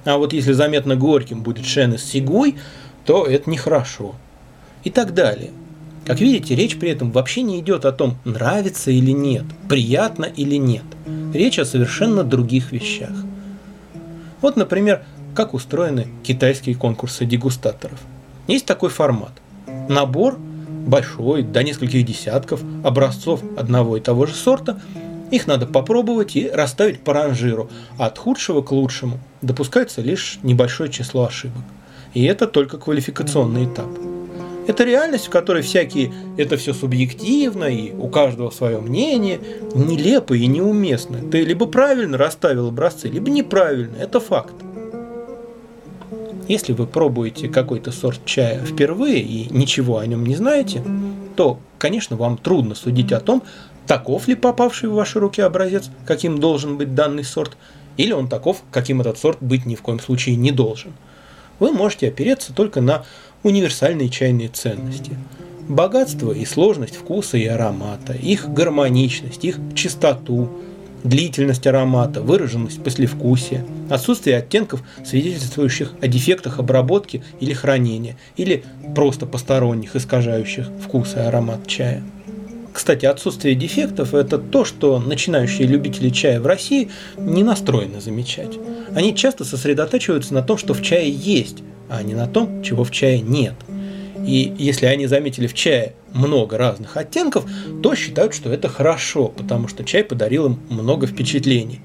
А 0.05 0.19
вот 0.19 0.33
если 0.33 0.53
заметно 0.53 0.97
горьким 0.97 1.43
будет 1.43 1.65
шен 1.65 1.95
из 1.95 2.05
сигуй, 2.05 2.57
то 3.05 3.25
это 3.25 3.49
нехорошо. 3.49 4.15
и 4.83 4.91
так 4.91 5.15
далее. 5.15 5.51
Как 6.07 6.21
видите, 6.21 6.55
речь 6.55 6.79
при 6.79 6.91
этом 6.91 7.13
вообще 7.13 7.43
не 7.43 7.61
идет 7.61 7.85
о 7.85 7.93
том, 7.93 8.17
нравится 8.25 8.91
или 8.91 9.11
нет, 9.11 9.45
приятно 9.69 10.25
или 10.25 10.57
нет. 10.57 10.85
Речь 11.35 11.59
о 11.59 11.67
совершенно 11.67 12.25
других 12.25 12.73
вещах. 12.73 13.13
Вот, 14.41 14.57
например, 14.57 15.03
как 15.41 15.55
устроены 15.55 16.07
китайские 16.23 16.75
конкурсы 16.75 17.25
дегустаторов. 17.25 17.99
Есть 18.47 18.67
такой 18.67 18.91
формат. 18.91 19.33
Набор 19.89 20.37
большой, 20.37 21.43
до 21.43 21.63
нескольких 21.63 22.05
десятков 22.05 22.61
образцов 22.85 23.41
одного 23.57 23.97
и 23.97 24.01
того 24.01 24.27
же 24.27 24.35
сорта. 24.35 24.79
Их 25.31 25.47
надо 25.47 25.65
попробовать 25.65 26.37
и 26.37 26.51
расставить 26.51 27.01
по 27.01 27.15
ранжиру. 27.15 27.71
От 27.97 28.19
худшего 28.19 28.61
к 28.61 28.71
лучшему 28.71 29.19
допускается 29.41 30.03
лишь 30.03 30.39
небольшое 30.43 30.91
число 30.91 31.25
ошибок. 31.25 31.63
И 32.13 32.23
это 32.25 32.47
только 32.47 32.77
квалификационный 32.77 33.65
этап. 33.65 33.89
Это 34.67 34.85
реальность, 34.85 35.29
в 35.29 35.31
которой 35.31 35.63
всякие 35.63 36.13
это 36.37 36.59
все 36.59 36.75
субъективно, 36.75 37.65
и 37.65 37.93
у 37.93 38.09
каждого 38.09 38.51
свое 38.51 38.79
мнение, 38.79 39.41
нелепо 39.75 40.35
и 40.35 40.47
неуместно. 40.47 41.19
Ты 41.31 41.45
либо 41.45 41.65
правильно 41.65 42.19
расставил 42.19 42.69
образцы, 42.69 43.09
либо 43.09 43.31
неправильно. 43.31 43.97
Это 43.97 44.21
факт. 44.21 44.53
Если 46.51 46.73
вы 46.73 46.89
пробуете 46.89 47.49
какой-то 47.49 47.93
сорт 47.93 48.23
чая 48.25 48.59
впервые 48.59 49.21
и 49.21 49.47
ничего 49.57 49.99
о 49.99 50.07
нем 50.09 50.27
не 50.27 50.35
знаете, 50.35 50.83
то, 51.37 51.61
конечно, 51.79 52.17
вам 52.17 52.37
трудно 52.37 52.75
судить 52.75 53.13
о 53.13 53.21
том, 53.21 53.45
таков 53.87 54.27
ли 54.27 54.35
попавший 54.35 54.89
в 54.89 54.95
ваши 54.95 55.21
руки 55.21 55.41
образец, 55.41 55.89
каким 56.05 56.41
должен 56.41 56.77
быть 56.77 56.93
данный 56.93 57.23
сорт, 57.23 57.57
или 57.97 58.11
он 58.11 58.29
таков, 58.29 58.65
каким 58.73 59.01
этот 59.01 59.17
сорт 59.17 59.39
быть 59.41 59.65
ни 59.65 59.77
в 59.77 59.83
коем 59.83 60.01
случае 60.01 60.35
не 60.35 60.51
должен. 60.51 60.93
Вы 61.61 61.71
можете 61.71 62.09
опереться 62.09 62.53
только 62.53 62.81
на 62.81 63.05
универсальные 63.45 64.09
чайные 64.09 64.49
ценности. 64.49 65.17
Богатство 65.69 66.33
и 66.33 66.45
сложность 66.45 66.97
вкуса 66.97 67.37
и 67.37 67.47
аромата, 67.47 68.13
их 68.13 68.53
гармоничность, 68.53 69.45
их 69.45 69.61
чистоту, 69.77 70.51
длительность 71.05 71.67
аромата, 71.67 72.21
выраженность 72.23 72.83
послевкусия, 72.83 73.65
отсутствие 73.89 74.39
оттенков, 74.39 74.83
свидетельствующих 75.05 75.95
о 76.01 76.09
дефектах 76.09 76.59
обработки 76.59 77.23
или 77.41 77.53
хранения, 77.53 78.17
или 78.37 78.65
просто 78.95 79.27
посторонних, 79.27 79.97
искажающих 79.97 80.69
вкус 80.83 81.15
и 81.17 81.21
аромат 81.21 81.67
чая. 81.67 82.03
Кстати, 82.73 83.05
отсутствие 83.05 83.55
дефектов– 83.57 84.15
это 84.15 84.39
то, 84.39 84.65
что 84.65 85.01
начинающие 85.01 85.67
любители 85.67 86.09
чая 86.09 86.41
в 86.41 86.47
России 86.47 86.89
не 87.19 87.43
настроены 87.43 88.01
замечать. 88.01 88.59
Они 88.95 89.15
часто 89.15 89.45
сосредотачиваются 89.45 90.35
на 90.35 90.43
том, 90.43 90.57
что 90.57 90.73
в 90.73 90.83
чае 90.83 91.11
есть, 91.11 91.59
а 91.89 92.03
не 92.03 92.15
на 92.15 92.29
том, 92.29 92.63
чего 92.63 92.85
в 92.85 92.93
чае 92.93 93.21
нет. 93.21 93.55
И 94.25 94.55
если 94.59 94.87
они 94.87 95.07
заметили 95.07 95.47
в 95.47 95.55
чае 95.55 95.95
много 96.13 96.59
разных 96.59 96.97
оттенков, 96.97 97.45
то 97.83 97.95
считают, 97.95 98.35
что 98.35 98.51
это 98.53 98.69
хорошо, 98.69 99.29
потому 99.29 99.69
что 99.69 99.85
чай 99.85 100.05
подарил 100.05 100.47
им 100.47 100.61
много 100.69 101.07
впечатлений. 101.07 101.81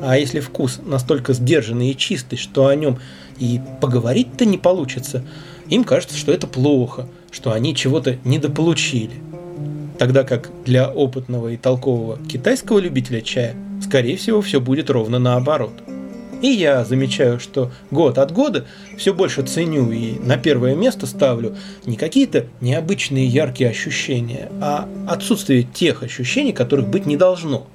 А 0.00 0.18
если 0.18 0.40
вкус 0.40 0.80
настолько 0.84 1.32
сдержанный 1.32 1.90
и 1.90 1.96
чистый, 1.96 2.36
что 2.36 2.66
о 2.66 2.74
нем 2.74 2.98
и 3.38 3.60
поговорить-то 3.80 4.44
не 4.44 4.58
получится, 4.58 5.24
им 5.68 5.84
кажется, 5.84 6.16
что 6.16 6.32
это 6.32 6.46
плохо, 6.46 7.06
что 7.30 7.52
они 7.52 7.74
чего-то 7.74 8.18
недополучили. 8.24 9.14
Тогда 9.98 10.24
как 10.24 10.50
для 10.64 10.90
опытного 10.90 11.48
и 11.48 11.56
толкового 11.56 12.18
китайского 12.26 12.80
любителя 12.80 13.20
чая, 13.20 13.54
скорее 13.82 14.16
всего, 14.16 14.40
все 14.42 14.60
будет 14.60 14.90
ровно 14.90 15.18
наоборот– 15.18 15.72
и 16.42 16.48
я 16.48 16.84
замечаю, 16.84 17.38
что 17.38 17.70
год 17.90 18.18
от 18.18 18.32
года 18.32 18.66
все 18.98 19.14
больше 19.14 19.42
ценю 19.42 19.90
и 19.92 20.18
на 20.18 20.36
первое 20.36 20.74
место 20.74 21.06
ставлю 21.06 21.56
не 21.86 21.96
какие-то 21.96 22.46
необычные 22.60 23.26
яркие 23.26 23.70
ощущения, 23.70 24.50
а 24.60 24.88
отсутствие 25.08 25.62
тех 25.62 26.02
ощущений, 26.02 26.52
которых 26.52 26.88
быть 26.88 27.06
не 27.06 27.16
должно. 27.16 27.66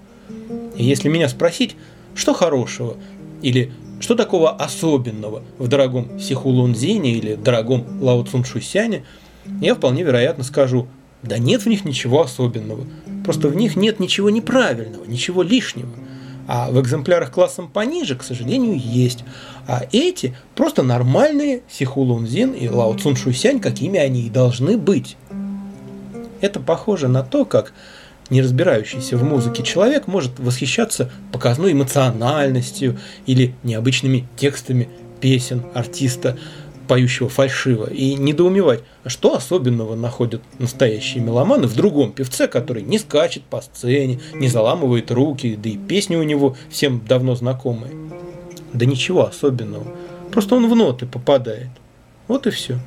И 0.76 0.84
если 0.84 1.08
меня 1.08 1.30
спросить, 1.30 1.78
что 2.14 2.34
хорошего 2.34 2.98
или 3.42 3.72
что 4.02 4.16
такого 4.16 4.52
особенного 4.52 5.44
в 5.58 5.68
дорогом 5.70 6.20
Сихулунзине 6.20 7.14
или 7.14 7.36
дорогом 7.36 7.86
Лао 8.02 8.24
Цуншусяне, 8.24 9.06
я 9.62 9.76
вполне 9.76 10.04
вероятно 10.04 10.44
скажу, 10.44 10.88
да 11.24 11.38
нет 11.38 11.64
в 11.64 11.68
них 11.68 11.86
ничего 11.86 12.22
особенного, 12.22 12.86
просто 13.24 13.48
в 13.48 13.56
них 13.56 13.78
нет 13.78 14.00
ничего 14.02 14.30
неправильного, 14.30 15.06
ничего 15.06 15.42
лишнего– 15.42 15.90
а 16.48 16.72
в 16.72 16.82
экземплярах 16.82 17.32
классом 17.32 17.68
пониже, 17.68 18.16
к 18.16 18.24
сожалению, 18.24 18.80
есть. 18.80 19.24
А 19.68 19.84
эти 19.92 20.36
просто 20.56 20.82
нормальные 20.82 21.62
Сиху 21.70 22.02
Лунзин 22.02 22.54
и 22.54 22.68
Лао 22.70 22.94
Цун 22.96 23.16
Шусянь, 23.16 23.60
какими 23.60 24.00
они 24.00 24.22
и 24.22 24.30
должны 24.30 24.78
быть. 24.78 25.18
Это 26.40 26.60
похоже 26.60 27.08
на 27.08 27.24
то, 27.24 27.46
как 27.46 27.74
не 28.30 28.42
разбирающийся 28.42 29.18
в 29.18 29.24
музыке 29.24 29.64
человек 29.64 30.08
может 30.08 30.40
восхищаться 30.40 31.12
показной 31.32 31.74
эмоциональностью 31.74 32.98
или 33.26 33.54
необычными 33.64 34.28
текстами 34.36 34.90
песен 35.20 35.64
артиста, 35.74 36.38
поющего 36.88 37.30
фальшиво, 37.30 37.90
и 37.90 38.16
недоумевать, 38.16 38.82
а 39.04 39.10
что 39.10 39.36
особенного 39.36 39.96
находят 39.96 40.42
настоящие 40.60 41.24
меломаны 41.24 41.68
в 41.68 41.76
другом 41.76 42.12
певце, 42.12 42.48
который 42.48 42.84
не 42.84 42.98
скачет 43.00 43.44
по 43.44 43.62
сцене, 43.62 44.20
не 44.34 44.48
заламывает 44.48 45.12
руки, 45.12 45.58
да 45.62 45.70
и 45.70 45.78
песни 45.78 46.16
у 46.16 46.24
него 46.24 46.56
всем 46.70 47.02
давно 47.08 47.36
знакомые. 47.36 47.94
Да 48.74 48.86
ничего 48.86 49.26
особенного, 49.26 49.86
просто 50.32 50.56
он 50.56 50.70
в 50.70 50.76
ноты 50.76 51.06
попадает. 51.06 51.70
Вот 52.28 52.48
и 52.48 52.50
все 52.50 52.80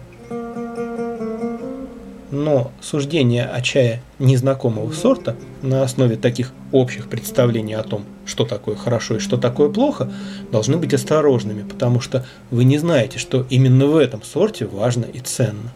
но 2.31 2.71
суждения 2.81 3.45
о 3.47 3.61
чае 3.61 4.03
незнакомого 4.19 4.93
сорта 4.93 5.37
на 5.63 5.83
основе 5.83 6.17
таких 6.17 6.53
общих 6.73 7.09
представлений 7.09 7.75
о 7.75 7.83
том, 7.83 8.05
что 8.25 8.45
такое 8.45 8.77
хорошо 8.77 9.17
и 9.17 9.21
что 9.21 9.37
такое 9.37 9.69
плохо, 9.69 10.11
должны 10.53 10.77
быть 10.77 10.95
осторожными, 10.95 11.63
потому 11.63 12.01
что 12.01 12.25
вы 12.51 12.65
не 12.65 12.79
знаете, 12.79 13.19
что 13.19 13.47
именно 13.51 13.87
в 13.87 13.97
этом 13.97 14.23
сорте 14.23 14.67
важно 14.67 15.05
и 15.05 15.19
ценно. 15.19 15.73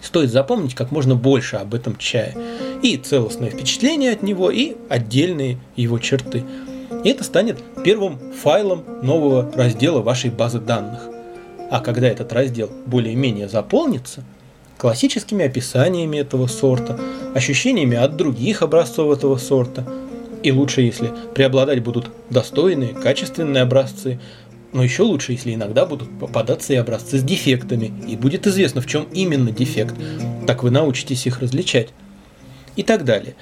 Стоит 0.00 0.32
запомнить 0.32 0.74
как 0.74 0.90
можно 0.90 1.14
больше 1.14 1.56
об 1.56 1.74
этом 1.74 1.96
чае, 1.96 2.36
и 2.82 2.96
целостное 2.96 3.50
впечатление 3.50 4.12
от 4.12 4.22
него, 4.22 4.50
и 4.50 4.74
отдельные 4.88 5.58
его 5.76 5.98
черты. 5.98 6.44
И 7.04 7.08
это 7.08 7.22
станет 7.22 7.62
первым 7.84 8.18
файлом 8.32 8.84
нового 9.02 9.52
раздела 9.54 10.00
вашей 10.00 10.30
базы 10.30 10.58
данных. 10.58 11.02
А 11.70 11.80
когда 11.80 12.08
этот 12.08 12.32
раздел 12.32 12.70
более-менее 12.86 13.48
заполнится– 13.48 14.24
классическими 14.82 15.44
описаниями 15.44 16.16
этого 16.16 16.48
сорта, 16.48 16.98
ощущениями 17.36 17.96
от 17.96 18.16
других 18.16 18.62
образцов 18.62 19.16
этого 19.16 19.36
сорта. 19.36 19.86
И 20.42 20.50
лучше, 20.50 20.80
если 20.82 21.12
преобладать 21.36 21.84
будут 21.84 22.10
достойные, 22.30 22.92
качественные 22.92 23.62
образцы, 23.62 24.18
но 24.72 24.82
еще 24.82 25.04
лучше, 25.04 25.30
если 25.30 25.54
иногда 25.54 25.86
будут 25.86 26.08
попадаться 26.18 26.72
и 26.72 26.76
образцы 26.76 27.18
с 27.18 27.22
дефектами, 27.22 27.92
и 28.08 28.16
будет 28.16 28.48
известно, 28.48 28.80
в 28.80 28.86
чем 28.88 29.06
именно 29.12 29.52
дефект. 29.52 29.94
Так 30.48 30.64
вы 30.64 30.72
научитесь 30.72 31.28
их 31.28 31.38
различать. 31.38 31.90
И 32.74 32.82
так 32.82 33.04
далее. 33.04 33.36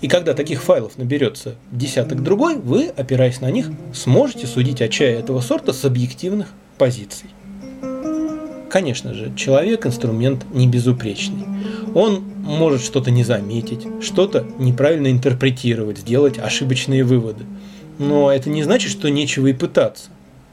И 0.00 0.08
когда 0.08 0.32
таких 0.32 0.62
файлов 0.62 0.96
наберется 0.96 1.56
десяток 1.70 2.22
другой, 2.22 2.56
вы, 2.56 2.86
опираясь 2.96 3.42
на 3.42 3.50
них, 3.50 3.68
сможете 3.92 4.46
судить 4.46 4.80
о 4.80 4.88
чае 4.88 5.18
этого 5.18 5.42
сорта 5.42 5.74
с 5.74 5.84
объективных 5.84 6.48
позиций. 6.78 7.28
Конечно 8.70 9.14
же, 9.14 9.32
человек– 9.34 9.86
инструмент 9.86 10.44
не 10.52 10.66
безупречный. 10.66 11.46
Он 11.94 12.22
может 12.36 12.82
что-то 12.82 13.10
не 13.10 13.24
заметить, 13.24 13.86
что-то 14.02 14.46
неправильно 14.58 15.10
интерпретировать, 15.10 15.98
сделать 15.98 16.38
ошибочные 16.38 17.02
выводы. 17.02 17.44
Но 17.98 18.30
это 18.30 18.50
не 18.50 18.62
значит, 18.62 18.90
что 18.90 19.08
нечего 19.08 19.46
и 19.46 19.52
пытаться. 19.52 20.10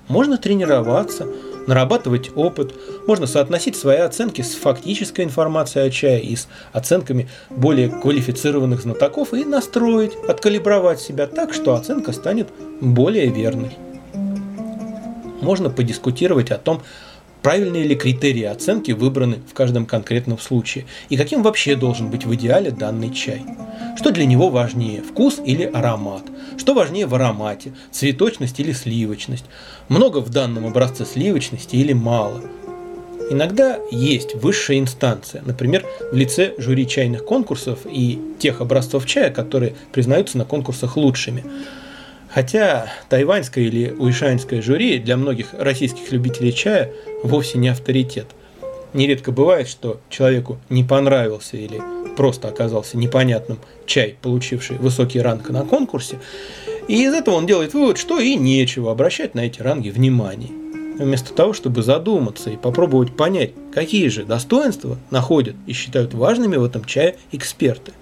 Можно 0.08 0.38
тренироваться, 0.38 1.28
нарабатывать 1.68 2.32
опыт, 2.36 2.74
можно 3.08 3.28
соотносить 3.28 3.76
свои 3.76 3.98
оценки 3.98 4.42
с 4.42 4.54
фактической 4.54 5.26
информацией 5.26 5.88
о 5.88 5.90
чае 5.90 6.22
и 6.22 6.36
с 6.36 6.48
оценками 6.74 7.28
более 7.50 7.90
квалифицированных 7.90 8.82
знатоков 8.82 9.34
и 9.34 9.44
настроить, 9.44 10.14
откалибровать 10.28 11.02
себя 11.02 11.28
так, 11.28 11.54
что 11.54 11.76
оценка 11.76 12.14
станет 12.14 12.48
более 12.82 13.28
верной. 13.28 13.78
Можно 15.42 15.70
подискутировать 15.70 16.52
о 16.52 16.58
том, 16.58 16.82
правильные 17.46 17.84
ли 17.84 17.96
критерии 17.96 18.46
оценки 18.46 18.92
выбраны 18.92 19.38
в 19.48 19.54
каждом 19.54 19.86
конкретном 19.86 20.40
случае 20.40 20.88
и 21.10 21.16
каким 21.16 21.44
вообще 21.44 21.76
должен 21.76 22.10
быть 22.10 22.26
в 22.26 22.34
идеале 22.34 22.72
данный 22.72 23.14
чай. 23.14 23.44
Что 23.96 24.10
для 24.10 24.26
него 24.26 24.50
важнее, 24.50 25.04
вкус 25.04 25.40
или 25.46 25.62
аромат? 25.62 26.24
Что 26.58 26.74
важнее 26.74 27.06
в 27.06 27.14
аромате, 27.14 27.74
цветочность 27.92 28.60
или 28.60 28.72
сливочность? 28.72 29.46
Много 29.90 30.22
в 30.22 30.30
данном 30.32 30.66
образце 30.66 31.06
сливочности 31.06 31.76
или 31.76 31.94
мало? 31.94 32.42
Иногда 33.30 33.78
есть 33.92 34.34
высшая 34.34 34.80
инстанция, 34.80 35.44
например, 35.46 35.86
в 36.12 36.16
лице 36.16 36.56
жюри 36.58 36.88
чайных 36.88 37.26
конкурсов 37.26 37.82
и 37.86 38.20
тех 38.40 38.60
образцов 38.60 39.06
чая, 39.06 39.30
которые 39.30 39.76
признаются 39.92 40.40
на 40.40 40.46
конкурсах 40.46 40.98
лучшими. 40.98 41.44
Хотя 42.36 42.92
тайваньское 43.08 43.64
или 43.64 43.96
уишаньское 43.98 44.62
жюри 44.62 45.00
для 45.00 45.16
многих 45.16 45.54
российских 45.54 46.12
любителей 46.12 46.52
чая 46.52 46.92
вовсе 47.24 47.58
не 47.58 47.70
авторитет. 47.70 48.26
Нередко 48.92 49.32
бывает, 49.32 49.70
что 49.70 50.02
человеку 50.10 50.60
не 50.68 50.84
понравился 50.84 51.56
или 51.56 51.82
просто 52.18 52.50
оказался 52.50 52.98
непонятным 52.98 53.60
чай, 53.86 54.18
получивший 54.22 54.78
высокий 54.78 55.22
ранг 55.22 55.50
на 55.50 55.64
конкурсе, 55.64 56.20
и 56.90 57.06
из 57.06 57.14
этого 57.14 57.36
он 57.36 57.46
делает 57.46 57.74
вывод, 57.74 57.98
что 57.98 58.20
и 58.20 58.36
нечего 58.36 58.92
обращать 58.92 59.34
на 59.34 59.46
эти 59.46 59.62
ранги 59.62 59.90
внимания. 59.90 60.52
Вместо 61.00 61.34
того, 61.34 61.54
чтобы 61.54 61.84
задуматься 61.84 62.50
и 62.50 62.58
попробовать 62.58 63.16
понять, 63.16 63.52
какие 63.74 64.10
же 64.10 64.26
достоинства 64.26 64.98
находят 65.10 65.56
и 65.68 65.72
считают 65.72 66.14
важными 66.14 66.58
в 66.58 66.66
этом 66.66 66.84
чае 66.84 67.16
эксперты. 67.32 67.94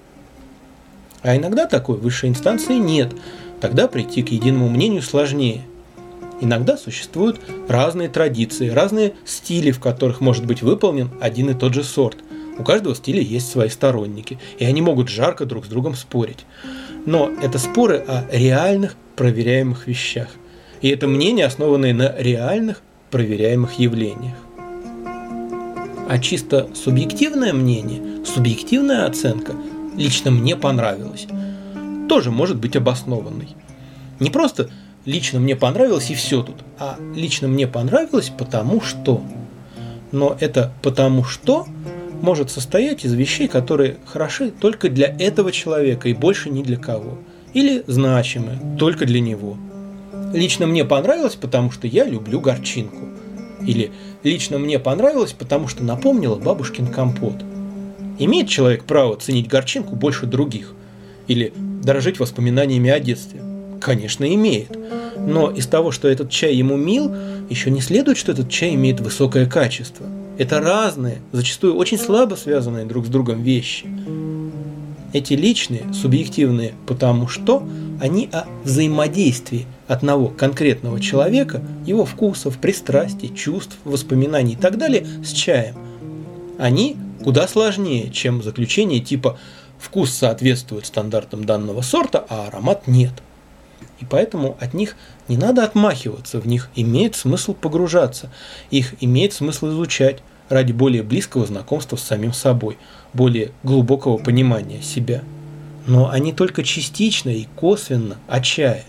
А 1.24 1.36
иногда 1.36 1.66
такой 1.66 1.98
высшей 1.98 2.30
инстанции 2.30 2.76
нет, 2.76 3.14
тогда 3.60 3.88
прийти 3.88 4.22
к 4.24 4.30
единому 4.30 4.70
мнению 4.70 5.02
сложнее– 5.02 5.62
Иногда 6.44 6.76
существуют 6.76 7.40
разные 7.70 8.10
традиции, 8.10 8.68
разные 8.68 9.14
стили, 9.24 9.72
в 9.72 9.80
которых 9.80 10.20
может 10.20 10.46
быть 10.46 10.62
выполнен 10.62 11.10
один 11.22 11.50
и 11.50 11.54
тот 11.54 11.74
же 11.74 11.86
сорт. 11.86 12.18
У 12.60 12.64
каждого 12.64 12.96
стиля 12.96 13.22
есть 13.22 13.50
свои 13.50 13.70
сторонники, 13.70 14.38
и 14.60 14.66
они 14.66 14.82
могут 14.82 15.08
жарко 15.08 15.46
друг 15.46 15.66
с 15.66 15.70
другом 15.70 15.96
спорить. 15.96 16.46
Но 17.06 17.32
это 17.42 17.60
споры 17.60 18.04
о 18.06 18.26
реальных 18.30 18.96
проверяемых 19.16 19.88
вещах. 19.88 20.28
И 20.82 20.90
это 20.90 21.08
мнения, 21.08 21.46
основанные 21.46 21.94
на 21.94 22.14
реальных 22.18 22.82
проверяемых 23.10 23.80
явлениях. 23.80 24.36
А 26.10 26.20
чисто 26.22 26.68
субъективное 26.74 27.54
мнение, 27.54 28.26
субъективная 28.26 29.06
оценка 29.06 29.54
лично 29.96 30.32
мне 30.32 30.56
понравилась, 30.56 31.28
тоже 32.10 32.32
может 32.32 32.58
быть 32.58 32.76
обоснованной. 32.76 33.50
Не 34.20 34.30
просто 34.30 34.70
лично 35.06 35.40
мне 35.40 35.56
понравилось 35.56 36.10
и 36.10 36.16
все 36.16 36.44
тут. 36.44 36.58
А 36.80 36.98
лично 37.16 37.48
мне 37.48 37.68
понравилось 37.68 38.32
потому 38.36 38.82
что. 38.82 39.22
Но 40.12 40.38
это 40.40 40.72
потому 40.82 41.24
что 41.24 41.66
может 42.22 42.52
состоять 42.52 43.04
из 43.04 43.14
вещей, 43.14 43.48
которые 43.48 43.98
хороши 44.06 44.52
только 44.52 44.90
для 44.90 45.08
этого 45.08 45.52
человека 45.52 46.08
и 46.08 46.14
больше 46.14 46.50
ни 46.50 46.64
для 46.64 46.78
кого. 46.78 47.18
Или 47.54 47.84
значимы 47.88 48.78
только 48.80 49.06
для 49.06 49.20
него. 49.20 49.58
Лично 50.34 50.66
мне 50.66 50.86
понравилось, 50.86 51.36
потому 51.36 51.72
что 51.72 51.88
я 51.88 52.06
люблю 52.06 52.40
горчинку. 52.40 53.10
Или 53.66 53.92
лично 54.24 54.58
мне 54.58 54.80
понравилось, 54.80 55.34
потому 55.34 55.68
что 55.68 55.84
напомнила 55.84 56.36
бабушкин 56.36 56.88
компот. 56.88 57.36
Имеет 58.20 58.50
человек 58.50 58.84
право 58.84 59.16
ценить 59.16 59.48
горчинку 59.48 59.96
больше 59.96 60.26
других? 60.26 60.74
Или 61.28 61.54
дорожить 61.84 62.20
воспоминаниями 62.20 62.90
о 62.90 63.00
детстве? 63.00 63.42
Конечно, 63.80 64.32
имеет. 64.34 64.78
Но 65.18 65.50
из 65.50 65.68
того, 65.68 65.92
что 65.92 66.08
этот 66.08 66.30
чай 66.30 66.56
ему 66.56 66.78
мил, 66.78 67.14
еще 67.50 67.70
не 67.72 67.82
следует, 67.82 68.18
что 68.18 68.32
этот 68.32 68.50
чай 68.50 68.76
имеет 68.76 69.00
высокое 69.00 69.46
качество. 69.46 70.06
Это 70.38 70.60
разные, 70.60 71.20
зачастую 71.32 71.76
очень 71.76 71.98
слабо 71.98 72.36
связанные 72.36 72.86
друг 72.86 73.06
с 73.06 73.10
другом 73.10 73.44
вещи. 73.44 73.86
Эти 75.14 75.34
личные, 75.34 75.84
субъективные, 75.94 76.74
потому 76.88 77.28
что 77.28 77.64
они 78.02 78.30
о 78.32 78.46
взаимодействии 78.64 79.68
одного 79.88 80.30
конкретного 80.30 81.00
человека, 81.00 81.62
его 81.86 82.04
вкусов, 82.04 82.58
пристрастий, 82.58 83.34
чувств, 83.34 83.78
воспоминаний 83.84 84.54
и 84.54 84.58
так 84.58 84.78
далее 84.78 85.06
с 85.24 85.32
чаем. 85.32 85.76
Они 86.58 86.98
куда 87.24 87.48
сложнее, 87.48 88.12
чем 88.12 88.44
заключение 88.44 89.00
типа 89.00 89.38
«вкус 89.80 90.12
соответствует 90.12 90.86
стандартам 90.86 91.46
данного 91.46 91.82
сорта, 91.82 92.26
а 92.30 92.48
аромат 92.48 92.88
нет». 92.88 93.14
И 94.00 94.06
поэтому 94.06 94.58
от 94.60 94.74
них 94.74 94.96
не 95.28 95.38
надо 95.38 95.64
отмахиваться, 95.64 96.40
в 96.40 96.48
них 96.48 96.70
имеет 96.76 97.16
смысл 97.16 97.54
погружаться, 97.54 98.30
их 98.70 98.96
имеет 99.00 99.34
смысл 99.34 99.70
изучать 99.70 100.20
ради 100.50 100.74
более 100.74 101.04
близкого 101.04 101.46
знакомства 101.46 101.96
с 101.96 102.04
самим 102.04 102.34
собой, 102.34 102.78
более 103.14 103.52
глубокого 103.64 104.18
понимания 104.18 104.82
себя. 104.82 105.24
Но 105.88 106.10
они 106.10 106.34
только 106.34 106.64
частично 106.64 107.30
и 107.30 107.48
косвенно 107.56 108.18
о 108.28 108.42
чае. 108.42 108.84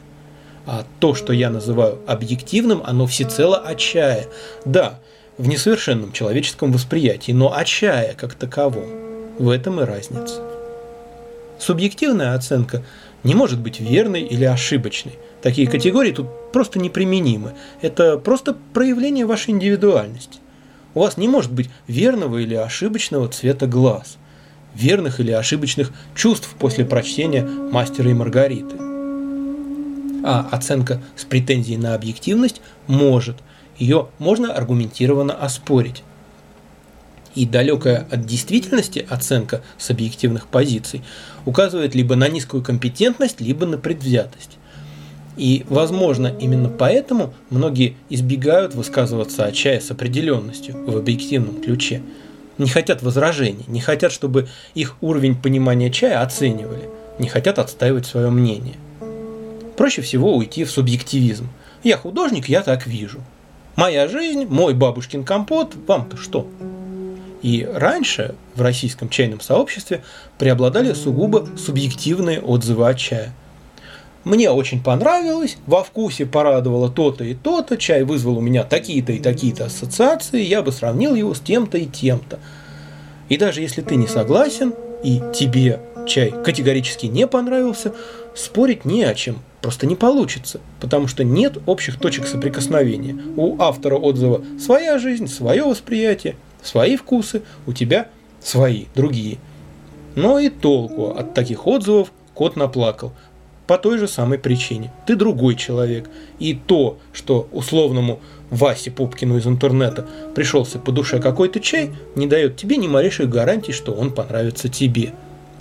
А 0.67 0.85
то, 0.99 1.15
что 1.15 1.33
я 1.33 1.51
называю 1.51 1.99
объективным, 2.07 2.83
оно 2.85 3.07
всецело 3.07 3.57
о 3.57 3.75
чае. 3.75 4.29
Да, 4.65 4.99
в 5.39 5.49
несовершенном 5.49 6.13
человеческом 6.13 6.73
восприятии, 6.73 7.33
но 7.33 7.55
о 7.55 7.65
чае 7.65 8.15
как 8.17 8.35
таковом. 8.35 8.87
В 9.39 9.49
этом 9.49 9.81
и 9.81 9.85
разница. 9.85 10.41
Субъективная 11.59 12.35
оценка 12.35 12.83
не 13.25 13.35
может 13.35 13.59
быть 13.59 13.81
верной 13.81 14.23
или 14.23 14.45
ошибочной. 14.45 15.19
Такие 15.43 15.69
категории 15.69 16.13
тут 16.13 16.53
просто 16.53 16.79
неприменимы. 16.79 17.55
Это 17.81 18.19
просто 18.19 18.57
проявление 18.73 19.27
вашей 19.27 19.51
индивидуальности. 19.51 20.39
У 20.95 21.01
вас 21.01 21.17
не 21.17 21.27
может 21.27 21.53
быть 21.53 21.69
верного 21.89 22.39
или 22.39 22.55
ошибочного 22.55 23.29
цвета 23.29 23.67
глаз, 23.67 24.19
верных 24.75 25.19
или 25.19 25.33
ошибочных 25.33 25.91
чувств 26.15 26.55
после 26.59 26.85
прочтения 26.85 27.43
«Мастера 27.43 28.11
и 28.11 28.15
Маргариты». 28.15 28.77
А 30.27 30.49
оценка 30.53 31.03
с 31.17 31.25
претензией 31.25 31.77
на 31.77 31.95
объективность 31.95 32.63
может. 32.87 33.37
Ее 33.79 34.09
можно 34.19 34.53
аргументированно 34.53 35.35
оспорить 35.35 36.03
и 37.35 37.47
далекая 37.47 38.07
от 38.11 38.27
действительности 38.27 39.05
оценка 39.09 39.63
с 39.79 39.91
объективных 39.91 40.47
позиций 40.47 41.03
указывает 41.47 41.95
либо 41.95 42.15
на 42.15 42.29
низкую 42.29 42.63
компетентность, 42.63 43.41
либо 43.41 43.67
на 43.67 43.77
предвзятость. 43.77 44.57
И, 45.37 45.65
возможно, 45.69 46.33
именно 46.41 46.69
поэтому 46.69 47.35
многие 47.51 47.97
избегают 48.09 48.75
высказываться 48.75 49.45
о 49.45 49.53
чае 49.53 49.81
с 49.81 49.91
определенностью 49.91 50.77
в 50.87 50.97
объективном 50.97 51.61
ключе. 51.61 52.03
Не 52.57 52.69
хотят 52.69 53.03
возражений, 53.03 53.65
не 53.67 53.81
хотят, 53.81 54.13
чтобы 54.13 54.47
их 54.75 54.97
уровень 55.01 55.35
понимания 55.35 55.91
чая 55.91 56.23
оценивали, 56.23 56.89
не 57.19 57.27
хотят 57.27 57.59
отстаивать 57.59 58.07
свое 58.07 58.31
мнение. 58.31 58.77
Проще 59.77 60.03
всего 60.03 60.37
уйти 60.37 60.63
в 60.63 60.71
субъективизм. 60.71 61.49
Я 61.83 61.97
художник, 61.97 62.49
я 62.49 62.63
так 62.63 62.87
вижу. 62.87 63.21
Моя 63.77 64.07
жизнь, 64.07 64.47
мой 64.49 64.73
бабушкин 64.73 65.25
компот, 65.25 65.75
вам-то 65.89 66.17
что? 66.17 66.47
И 67.43 67.69
раньше 67.71 68.37
в 68.55 68.63
российском 68.63 69.09
чайном 69.09 69.41
сообществе 69.41 70.05
преобладали 70.39 70.93
сугубо 70.93 71.49
субъективные 71.59 72.41
отзывы 72.41 72.89
о 72.89 72.95
чае. 72.95 73.33
Мне 74.23 74.49
очень 74.51 74.81
понравилось, 74.81 75.59
во 75.67 75.83
вкусе 75.83 76.25
порадовало 76.25 76.89
то-то 76.89 77.25
и 77.25 77.35
то-то, 77.35 77.77
чай 77.77 78.05
вызвал 78.05 78.39
у 78.39 78.41
меня 78.41 78.63
такие-то 78.63 79.13
и 79.13 79.19
такие-то 79.19 79.67
ассоциации, 79.67 80.41
я 80.41 80.63
бы 80.63 80.71
сравнил 80.71 81.17
его 81.17 81.35
с 81.35 81.41
тем-то 81.41 81.77
и 81.77 81.87
тем-то. 81.87 82.39
И 83.29 83.37
даже 83.37 83.61
если 83.61 83.83
ты 83.83 83.97
не 83.97 84.07
согласен, 84.07 84.73
и 85.03 85.21
тебе 85.35 85.81
чай 86.07 86.31
категорически 86.31 87.07
не 87.07 87.27
понравился, 87.27 87.93
спорить 88.35 88.85
не 88.85 89.05
о 89.05 89.15
чем, 89.15 89.39
просто 89.63 89.87
не 89.87 89.97
получится, 89.97 90.61
потому 90.81 91.09
что 91.09 91.25
нет 91.25 91.59
общих 91.67 91.99
точек 91.99 92.27
соприкосновения. 92.27 93.17
У 93.37 93.61
автора 93.61 93.97
отзыва 93.97 94.43
своя 94.61 94.99
жизнь, 94.99 95.27
свое 95.27 95.63
восприятие, 95.63 96.37
свои 96.63 96.97
вкусы, 96.97 97.43
у 97.67 97.73
тебя 97.73 98.09
свои, 98.41 98.87
другие. 98.95 99.39
Но 100.15 100.39
и 100.39 100.49
толку 100.49 101.11
от 101.11 101.35
таких 101.35 101.67
отзывов 101.67 102.13
кот 102.35 102.57
наплакал. 102.57 103.13
По 103.67 103.79
той 103.79 103.97
же 103.97 104.07
самой 104.07 104.39
причине. 104.39 104.93
Ты 105.07 105.17
другой 105.17 105.55
человек. 105.55 106.11
И 106.39 106.53
то, 106.55 106.99
что 107.15 107.49
условному 107.51 108.21
Васе 108.51 108.91
Пупкину 108.91 109.39
из 109.39 109.47
интернета 109.47 110.07
пришелся 110.35 110.79
по 110.79 110.93
душе 110.93 111.19
какой-то 111.19 111.61
чай, 111.61 111.91
не 112.15 112.27
дает 112.27 112.57
тебе 112.57 112.77
ни 112.77 112.87
малейших 112.87 113.31
гарантий, 113.31 113.73
что 113.73 113.93
он 113.93 114.13
понравится 114.13 114.69
тебе. 114.69 115.15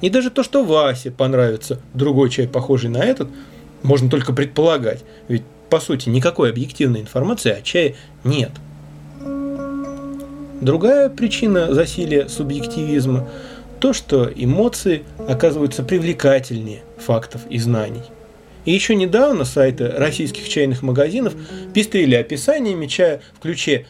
И 0.03 0.09
даже 0.09 0.31
то, 0.31 0.43
что 0.43 0.65
Васе 0.65 1.11
понравится 1.11 1.79
другой 1.93 2.29
чай, 2.29 2.45
похожий 2.45 2.89
на 2.89 2.97
этот, 2.97 3.29
можно 3.83 4.09
только 4.09 4.33
предполагать. 4.33 5.01
Ведь, 5.29 5.43
по 5.69 5.79
сути, 5.79 6.09
никакой 6.09 6.49
объективной 6.49 6.99
информации 6.99 7.51
о 7.51 7.61
чае 7.61 7.95
нет. 8.25 8.51
Другая 10.59 11.07
причина 11.07 11.73
засилия 11.73 12.27
субъективизма– 12.27 13.29
то, 13.79 13.93
что 13.93 14.29
эмоции 14.35 15.03
оказываются 15.25 15.83
привлекательнее 15.83 16.83
фактов 16.97 17.41
и 17.49 17.57
знаний. 17.57 18.03
И 18.65 18.73
еще 18.73 18.95
недавно 18.95 19.45
сайты 19.45 19.87
российских 19.87 20.49
чайных 20.49 20.81
магазинов 20.81 21.33
пестрили 21.73 22.15
описаниями 22.15 22.87
чая 22.87 23.21
в 23.37 23.39
ключе 23.39 23.85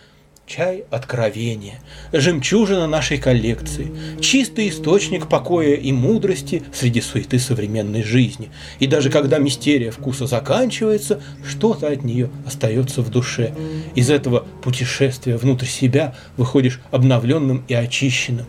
Чай 0.45 0.83
откровения, 0.91 1.79
жемчужина 2.11 2.85
нашей 2.85 3.17
коллекции, 3.17 3.89
чистый 4.19 4.67
источник 4.67 5.29
покоя 5.29 5.75
и 5.75 5.93
мудрости 5.93 6.63
среди 6.73 6.99
суеты 6.99 7.39
современной 7.39 8.03
жизни. 8.03 8.51
И 8.79 8.85
даже 8.85 9.09
когда 9.09 9.37
мистерия 9.37 9.89
вкуса 9.89 10.27
заканчивается, 10.27 11.21
что-то 11.47 11.87
от 11.87 12.03
нее 12.03 12.29
остается 12.45 13.01
в 13.01 13.09
душе. 13.09 13.53
Из 13.95 14.09
этого 14.09 14.45
путешествия 14.61 15.37
внутрь 15.37 15.65
себя 15.65 16.13
выходишь 16.35 16.81
обновленным 16.91 17.63
и 17.69 17.73
очищенным. 17.73 18.45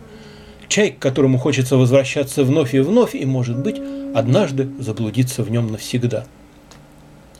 Чай, 0.67 0.91
к 0.91 0.99
которому 0.99 1.37
хочется 1.37 1.77
возвращаться 1.77 2.43
вновь 2.43 2.75
и 2.75 2.79
вновь, 2.79 3.15
и, 3.15 3.25
может 3.25 3.57
быть, 3.57 3.79
однажды 4.13 4.69
заблудиться 4.79 5.43
в 5.43 5.49
нем 5.49 5.71
навсегда. 5.71 6.25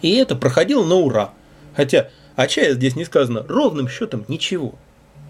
И 0.02 0.16
это 0.16 0.38
проходило 0.38 0.86
на 0.86 0.96
ура. 0.96 1.32
Хотя 1.76 2.10
о 2.36 2.48
чае 2.48 2.74
здесь 2.74 2.96
не 2.96 3.06
сказано 3.06 3.46
ровным 3.48 3.88
счетом 3.88 4.26
ничего. 4.28 4.76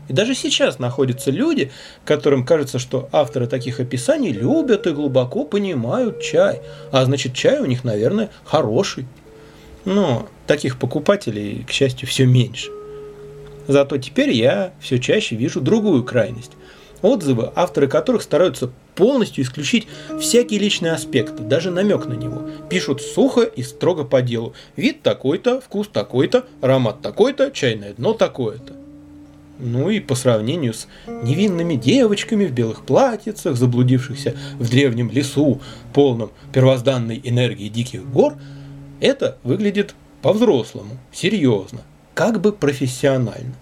И 0.07 0.13
даже 0.13 0.35
сейчас 0.35 0.77
находятся 0.77 1.31
люди, 1.31 1.71
которым 2.05 2.45
кажется, 2.45 2.77
что 2.77 3.09
авторы 3.11 3.47
таких 3.47 3.79
описаний 3.79 4.31
любят 4.31 4.85
и 4.85 4.91
глубоко 4.91 5.45
понимают 5.45 6.21
чай, 6.21 6.61
а 6.91 7.03
значит 7.05 7.33
чай 7.33 7.59
у 7.59 7.65
них, 7.65 7.83
наверное, 7.83 8.29
хороший. 8.43 9.07
Но 9.83 10.27
таких 10.47 10.77
покупателей, 10.77 11.63
к 11.67 11.71
счастью, 11.71 12.07
все 12.07 12.25
меньше. 12.25 12.69
Зато 13.67 13.97
теперь 13.97 14.31
я 14.31 14.73
все 14.79 14.99
чаще 14.99 15.35
вижу 15.35 15.59
другую 15.59 16.03
крайность. 16.03 16.51
Отзывы, 17.05 17.51
авторы 17.53 17.87
которых 17.87 18.23
стараются 18.23 18.71
полностью 18.95 19.43
исключить 19.43 19.87
всякие 20.19 20.59
личные 20.59 20.93
аспекты, 20.93 21.43
даже 21.43 21.69
намек 21.69 22.07
на 22.07 22.13
него. 22.13 22.49
Пишут 22.67 22.99
сухо 22.99 23.43
и 23.43 23.61
строго 23.61 24.05
по 24.05 24.23
делу. 24.23 24.55
Вид 24.75 25.03
такой-то, 25.03 25.61
вкус 25.61 25.87
такой-то, 25.87 26.45
аромат 26.61 27.01
такой-то, 27.01 27.51
чайное 27.51 27.93
дно 27.93 28.13
такое-то. 28.13 28.73
Ну 29.59 29.91
и 29.91 29.99
по 29.99 30.15
сравнению 30.15 30.73
с 30.73 30.87
невинными 31.05 31.75
девочками 31.75 32.47
в 32.47 32.51
белых 32.51 32.83
платьицах, 32.83 33.55
заблудившихся 33.55 34.33
в 34.57 34.67
древнем 34.67 35.11
лесу, 35.11 35.61
полном 35.93 36.31
первозданной 36.53 37.21
энергии 37.23 37.69
диких 37.69 38.03
гор, 38.03 38.33
это 38.99 39.37
выглядит 39.43 39.93
по-взрослому, 40.23 40.97
серьезно, 41.13 41.81
как 42.15 42.41
бы 42.41 42.51
профессионально. 42.51 43.53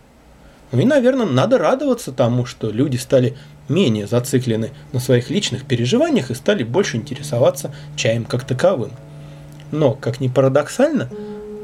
И, 0.73 0.86
наверное, 0.86 1.25
надо 1.25 1.57
радоваться 1.57 2.12
тому, 2.12 2.45
что 2.45 2.69
люди 2.69 2.97
стали 2.97 3.38
менее 3.69 4.07
зациклены 4.07 4.71
на 4.91 4.99
своих 4.99 5.29
личных 5.29 5.65
переживаниях 5.65 6.31
и 6.31 6.36
стали 6.36 6.63
больше 6.63 6.97
интересоваться 6.97 7.73
чаем 7.95 8.25
как 8.25 8.43
таковым. 8.43 8.91
Но, 9.71 9.93
как 9.93 10.19
ни 10.19 10.27
парадоксально, 10.27 11.09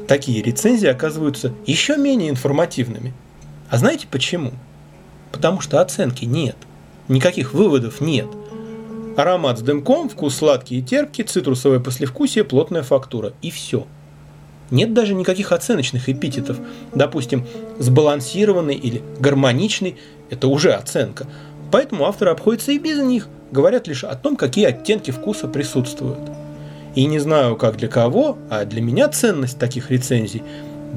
такие 0.08 0.42
рецензии 0.42 0.88
оказываются 0.88 1.52
еще 1.66 1.96
менее 1.96 2.30
информативными– 2.30 3.12
а 3.70 3.78
знаете 3.78 4.08
почему? 4.10 4.50
Потому 5.30 5.60
что 5.60 5.80
оценки 5.80 6.24
нет. 6.24 6.56
Никаких 7.06 7.54
выводов 7.54 8.00
нет. 8.00 8.26
Аромат 9.16 9.58
с 9.58 9.62
дымком, 9.62 10.08
вкус 10.08 10.34
сладкий 10.34 10.80
и 10.80 10.82
терпкий, 10.82 11.22
цитрусовое 11.22 11.78
послевкусие, 11.78 12.42
плотная 12.42 12.82
фактура. 12.82 13.32
И 13.42 13.50
все. 13.52 13.86
Нет 14.70 14.94
даже 14.94 15.14
никаких 15.14 15.52
оценочных 15.52 16.08
эпитетов. 16.08 16.58
Допустим, 16.94 17.46
сбалансированный 17.78 18.74
или 18.74 19.02
гармоничный– 19.18 19.96
это 20.30 20.48
уже 20.48 20.72
оценка. 20.72 21.26
Поэтому 21.70 22.04
авторы 22.04 22.30
обходятся 22.30 22.72
и 22.72 22.78
без 22.78 22.98
них. 22.98 23.28
Говорят 23.50 23.88
лишь 23.88 24.04
о 24.04 24.14
том, 24.14 24.36
какие 24.36 24.66
оттенки 24.66 25.10
вкуса 25.10 25.48
присутствуют. 25.48 26.18
И 26.94 27.06
не 27.06 27.18
знаю, 27.18 27.56
как 27.56 27.76
для 27.76 27.88
кого, 27.88 28.38
а 28.48 28.64
для 28.64 28.80
меня 28.80 29.08
ценность 29.08 29.58
таких 29.58 29.90
рецензий 29.90 30.42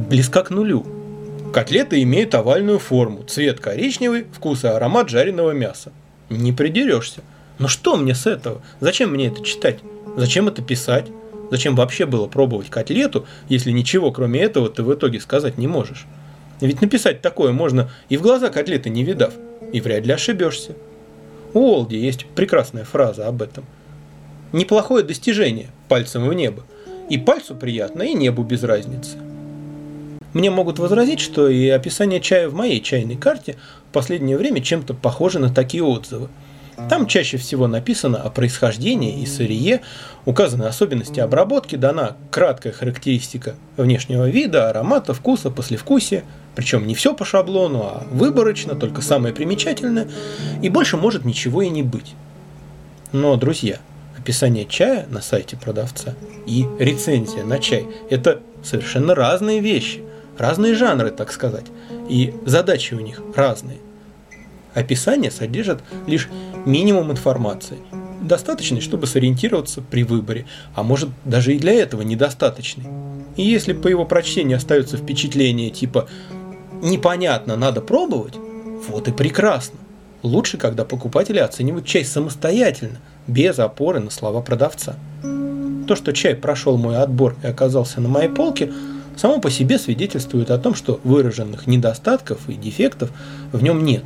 близка 0.09 0.43
к 0.43 0.49
нулю– 0.49 0.85
Котлеты 1.53 2.01
имеют 2.01 2.33
овальную 2.33 2.79
форму, 2.79 3.21
цвет 3.25 3.59
коричневый, 3.59 4.25
вкус 4.33 4.63
и 4.63 4.67
аромат 4.67 5.09
жареного 5.09 5.51
мяса. 5.51 5.91
Не 6.31 6.51
придерешься. 6.51 7.21
Но 7.59 7.67
что 7.67 7.95
мне 7.95 8.15
с 8.15 8.25
этого? 8.25 8.63
Зачем 8.79 9.11
мне 9.11 9.27
это 9.27 9.45
читать? 9.45 9.77
Зачем 10.17 10.47
это 10.47 10.63
писать? 10.63 11.05
Зачем 11.51 11.75
вообще 11.75 12.05
было 12.05 12.27
пробовать 12.27 12.69
котлету, 12.69 13.25
если 13.49 13.71
ничего 13.71 14.11
кроме 14.11 14.41
этого 14.41 14.69
ты 14.69 14.83
в 14.83 14.93
итоге 14.93 15.19
сказать 15.19 15.57
не 15.57 15.67
можешь? 15.67 16.05
Ведь 16.61 16.81
написать 16.81 17.21
такое 17.21 17.51
можно 17.51 17.89
и 18.09 18.17
в 18.17 18.21
глаза 18.21 18.49
котлеты 18.49 18.89
не 18.89 19.03
видав, 19.03 19.33
и 19.71 19.81
вряд 19.81 20.05
ли 20.05 20.13
ошибешься. 20.13 20.75
У 21.53 21.59
Олди 21.59 21.95
есть 21.95 22.25
прекрасная 22.25 22.85
фраза 22.85 23.27
об 23.27 23.41
этом. 23.41 23.65
Неплохое 24.51 25.03
достижение 25.03 25.69
пальцем 25.89 26.27
в 26.27 26.33
небо. 26.33 26.63
И 27.09 27.17
пальцу 27.17 27.55
приятно, 27.55 28.03
и 28.03 28.13
небу 28.13 28.43
без 28.43 28.63
разницы. 28.63 29.17
Мне 30.33 30.49
могут 30.49 30.79
возразить, 30.79 31.19
что 31.19 31.47
и 31.47 31.67
описание 31.67 32.19
чая 32.19 32.49
в 32.49 32.55
моей 32.55 32.81
чайной 32.81 33.17
карте 33.17 33.57
в 33.89 33.93
последнее 33.93 34.37
время 34.37 34.61
чем-то 34.61 34.93
похоже 34.95 35.39
на 35.39 35.53
такие 35.53 35.83
отзывы. 35.83 36.29
Там 36.89 37.07
чаще 37.07 37.37
всего 37.37 37.67
написано 37.67 38.21
о 38.21 38.29
происхождении 38.29 39.21
и 39.21 39.25
сырье, 39.25 39.81
указаны 40.25 40.63
особенности 40.63 41.19
обработки, 41.19 41.75
дана 41.75 42.17
краткая 42.31 42.73
характеристика 42.73 43.55
внешнего 43.77 44.29
вида, 44.29 44.69
аромата, 44.69 45.13
вкуса, 45.13 45.49
послевкусия, 45.49 46.23
причем 46.55 46.87
не 46.87 46.95
все 46.95 47.13
по 47.13 47.25
шаблону, 47.25 47.81
а 47.83 48.03
выборочно, 48.11 48.75
только 48.75 49.01
самое 49.01 49.33
примечательное, 49.33 50.07
и 50.61 50.69
больше 50.69 50.97
может 50.97 51.25
ничего 51.25 51.61
и 51.61 51.69
не 51.69 51.83
быть. 51.83 52.15
Но, 53.11 53.35
друзья, 53.37 53.77
описание 54.17 54.65
чая 54.65 55.05
на 55.09 55.21
сайте 55.21 55.57
продавца 55.57 56.15
и 56.45 56.65
рецензия 56.79 57.43
на 57.43 57.59
чай– 57.59 57.85
это 58.09 58.41
совершенно 58.63 59.13
разные 59.15 59.59
вещи– 59.59 60.01
разные 60.37 60.75
жанры, 60.75 61.11
так 61.11 61.31
сказать, 61.31 61.65
и 62.09 62.33
задачи 62.45 62.93
у 62.93 62.99
них 62.99 63.21
разные. 63.35 63.77
Описание 64.73 65.29
содержит 65.29 65.81
лишь 66.07 66.29
минимум 66.65 67.11
информации, 67.11 67.77
достаточный, 68.21 68.81
чтобы 68.81 69.07
сориентироваться 69.07 69.81
при 69.81 70.03
выборе, 70.03 70.45
а 70.75 70.83
может 70.83 71.09
даже 71.25 71.55
и 71.55 71.59
для 71.59 71.73
этого 71.73 72.01
недостаточный. 72.01 72.85
И 73.35 73.43
если 73.43 73.73
по 73.73 73.87
его 73.87 74.05
прочтению 74.05 74.57
остается 74.57 74.97
впечатление 74.97 75.69
типа 75.69 76.07
«непонятно, 76.81 77.55
надо 77.55 77.81
пробовать», 77.81 78.35
вот 78.87 79.07
и 79.07 79.11
прекрасно. 79.11 79.79
Лучше, 80.23 80.57
когда 80.57 80.85
покупатели 80.85 81.39
оценивают 81.39 81.85
чай 81.85 82.05
самостоятельно, 82.05 82.99
без 83.27 83.59
опоры 83.59 83.99
на 83.99 84.09
слова 84.09 84.41
продавца. 84.41 84.95
То, 85.87 85.95
что 85.95 86.13
чай 86.13 86.35
прошел 86.35 86.77
мой 86.77 86.97
отбор 86.97 87.35
и 87.43 87.47
оказался 87.47 87.99
на 87.99 88.09
моей 88.09 88.29
полке– 88.29 88.71
само 89.15 89.39
по 89.39 89.49
себе 89.49 89.77
свидетельствует 89.77 90.51
о 90.51 90.57
том, 90.57 90.75
что 90.75 90.99
выраженных 91.03 91.67
недостатков 91.67 92.49
и 92.49 92.53
дефектов 92.53 93.11
в 93.51 93.61
нем 93.63 93.83
нет. 93.83 94.03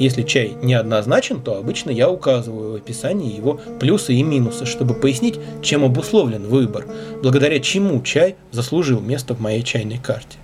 Если 0.00 0.22
чай 0.22 0.56
неоднозначен, 0.62 1.42
то 1.42 1.58
обычно 1.58 1.90
я 1.90 2.10
указываю 2.10 2.72
в 2.72 2.74
описании 2.76 3.36
его 3.36 3.60
плюсы 3.78 4.14
и 4.14 4.22
минусы, 4.22 4.64
чтобы 4.64 4.94
пояснить, 4.94 5.38
чем 5.62 5.84
обусловлен 5.84 6.48
выбор, 6.48 6.86
благодаря 7.22 7.60
чему 7.60 8.00
чай 8.00 8.34
заслужил 8.50 9.00
место 9.00 9.34
в 9.34 9.40
моей 9.40 9.62
чайной 9.62 9.98
карте. 9.98 10.38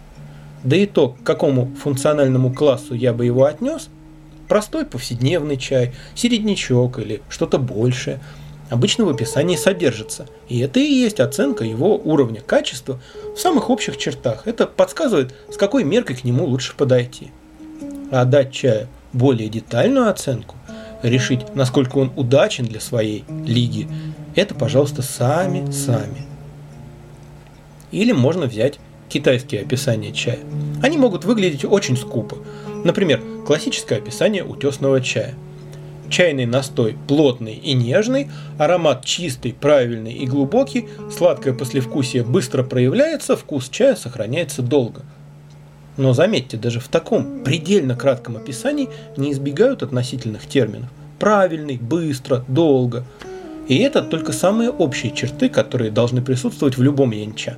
Да 0.63 0.77
и 0.77 0.85
то, 0.85 1.09
к 1.09 1.23
какому 1.23 1.71
функциональному 1.83 2.53
классу 2.53 2.93
я 2.93 3.15
бы 3.15 3.25
его 3.25 3.47
отнес, 3.47 3.89
простой 4.47 4.85
повседневный 4.85 5.57
чай, 5.57 5.95
середнячок 6.15 6.99
или 6.99 7.23
что-то 7.29 7.59
большее– 7.59 8.21
обычно 8.69 9.05
в 9.05 9.09
описании 9.09 9.57
содержится. 9.57 10.27
И 10.49 10.59
это 10.59 10.81
и 10.81 10.85
есть 10.85 11.21
оценка 11.21 11.65
его 11.65 11.97
уровня 11.97 12.41
качества 12.41 13.01
в 13.35 13.39
самых 13.39 13.71
общих 13.71 13.97
чертах. 13.97 14.47
Это 14.47 14.67
подсказывает, 14.67 15.35
с 15.51 15.57
какой 15.57 15.85
меркой 15.85 16.17
к 16.17 16.25
нему 16.25 16.45
лучше 16.47 16.75
подойти. 16.77 17.31
А 18.11 18.25
дать 18.25 18.53
чаю 18.53 18.89
более 19.17 19.49
детальную 19.49 20.09
оценку, 20.09 20.57
решить, 21.03 21.55
насколько 21.55 21.99
он 21.99 22.13
удачен 22.17 22.67
для 22.67 22.81
своей 22.81 23.25
лиги, 23.45 23.89
это, 24.35 24.55
пожалуйста, 24.55 25.03
сами-сами. 25.03 26.23
Или 27.91 28.13
можно 28.13 28.47
взять 28.47 28.79
китайские 29.09 29.63
описания 29.63 30.13
чая. 30.13 30.41
Они 30.83 30.99
могут 30.99 31.25
выглядеть 31.25 31.65
очень 31.65 31.97
скупо. 31.97 32.37
Например, 32.85 33.23
классическое 33.47 33.99
описание 33.99 34.45
утесного 34.45 35.01
чая– 35.01 35.35
Чайный 36.09 36.47
настой 36.47 36.97
плотный 37.09 37.55
и 37.55 37.73
нежный, 37.73 38.31
аромат 38.59 39.05
чистый, 39.05 39.53
правильный 39.53 40.13
и 40.13 40.27
глубокий, 40.27 40.89
сладкое 41.11 41.53
послевкусие 41.53 42.23
быстро 42.23 42.63
проявляется, 42.63 43.37
вкус 43.37 43.69
чая 43.69 43.97
сохраняется 43.97 44.63
долго. 44.63 45.03
Но 45.97 46.13
заметьте, 46.13 46.57
даже 46.57 46.81
в 46.81 46.89
таком 46.89 47.43
предельно 47.43 47.97
кратком 47.97 48.37
описании 48.37 48.89
не 49.17 49.33
избегают 49.33 49.83
относительных 49.83 50.47
терминов. 50.47 50.91
Правильный, 51.19 51.79
быстро, 51.79 52.45
долго. 52.49 53.05
И 53.69 53.79
это 53.79 54.03
только 54.03 54.33
самые 54.33 54.71
общие 54.71 55.13
черты, 55.13 55.49
которые 55.49 55.91
должны 55.91 56.21
присутствовать 56.21 56.77
в 56.77 56.83
любом 56.83 57.13
янча. 57.13 57.57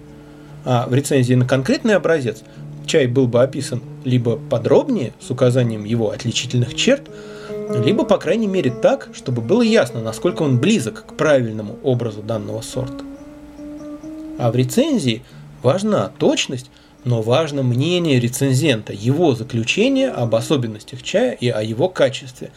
А 0.65 0.87
в 0.89 0.95
рецензии 0.95 1.35
на 1.35 1.45
конкретный 1.45 1.97
образец 1.97 2.43
чай 2.87 3.07
был 3.07 3.27
бы 3.27 3.43
описан 3.43 3.83
либо 4.05 4.37
подробнее, 4.37 5.13
с 5.21 5.31
указанием 5.31 5.85
его 5.85 6.11
отличительных 6.11 6.75
черт, 6.75 7.03
либо, 7.85 8.05
по 8.05 8.17
крайней 8.17 8.47
мере, 8.47 8.71
так, 8.71 9.11
чтобы 9.13 9.43
было 9.43 9.63
ясно, 9.63 10.01
насколько 10.01 10.43
он 10.43 10.59
близок 10.59 11.05
к 11.07 11.15
правильному 11.15 11.79
образу 11.83 12.23
данного 12.23 12.63
сорта. 12.63 13.05
А 14.39 14.51
в 14.51 14.57
рецензии 14.57 15.23
важна 15.63 16.11
точность, 16.19 16.71
но 17.09 17.23
важно 17.23 17.63
мнение 17.63 18.21
рецензента, 18.21 18.93
его 18.93 19.35
заключение 19.35 20.11
об 20.11 20.35
особенностях 20.35 21.03
чая 21.03 21.33
и 21.33 21.49
о 21.49 21.63
его 21.63 21.89
качестве. 21.89 22.51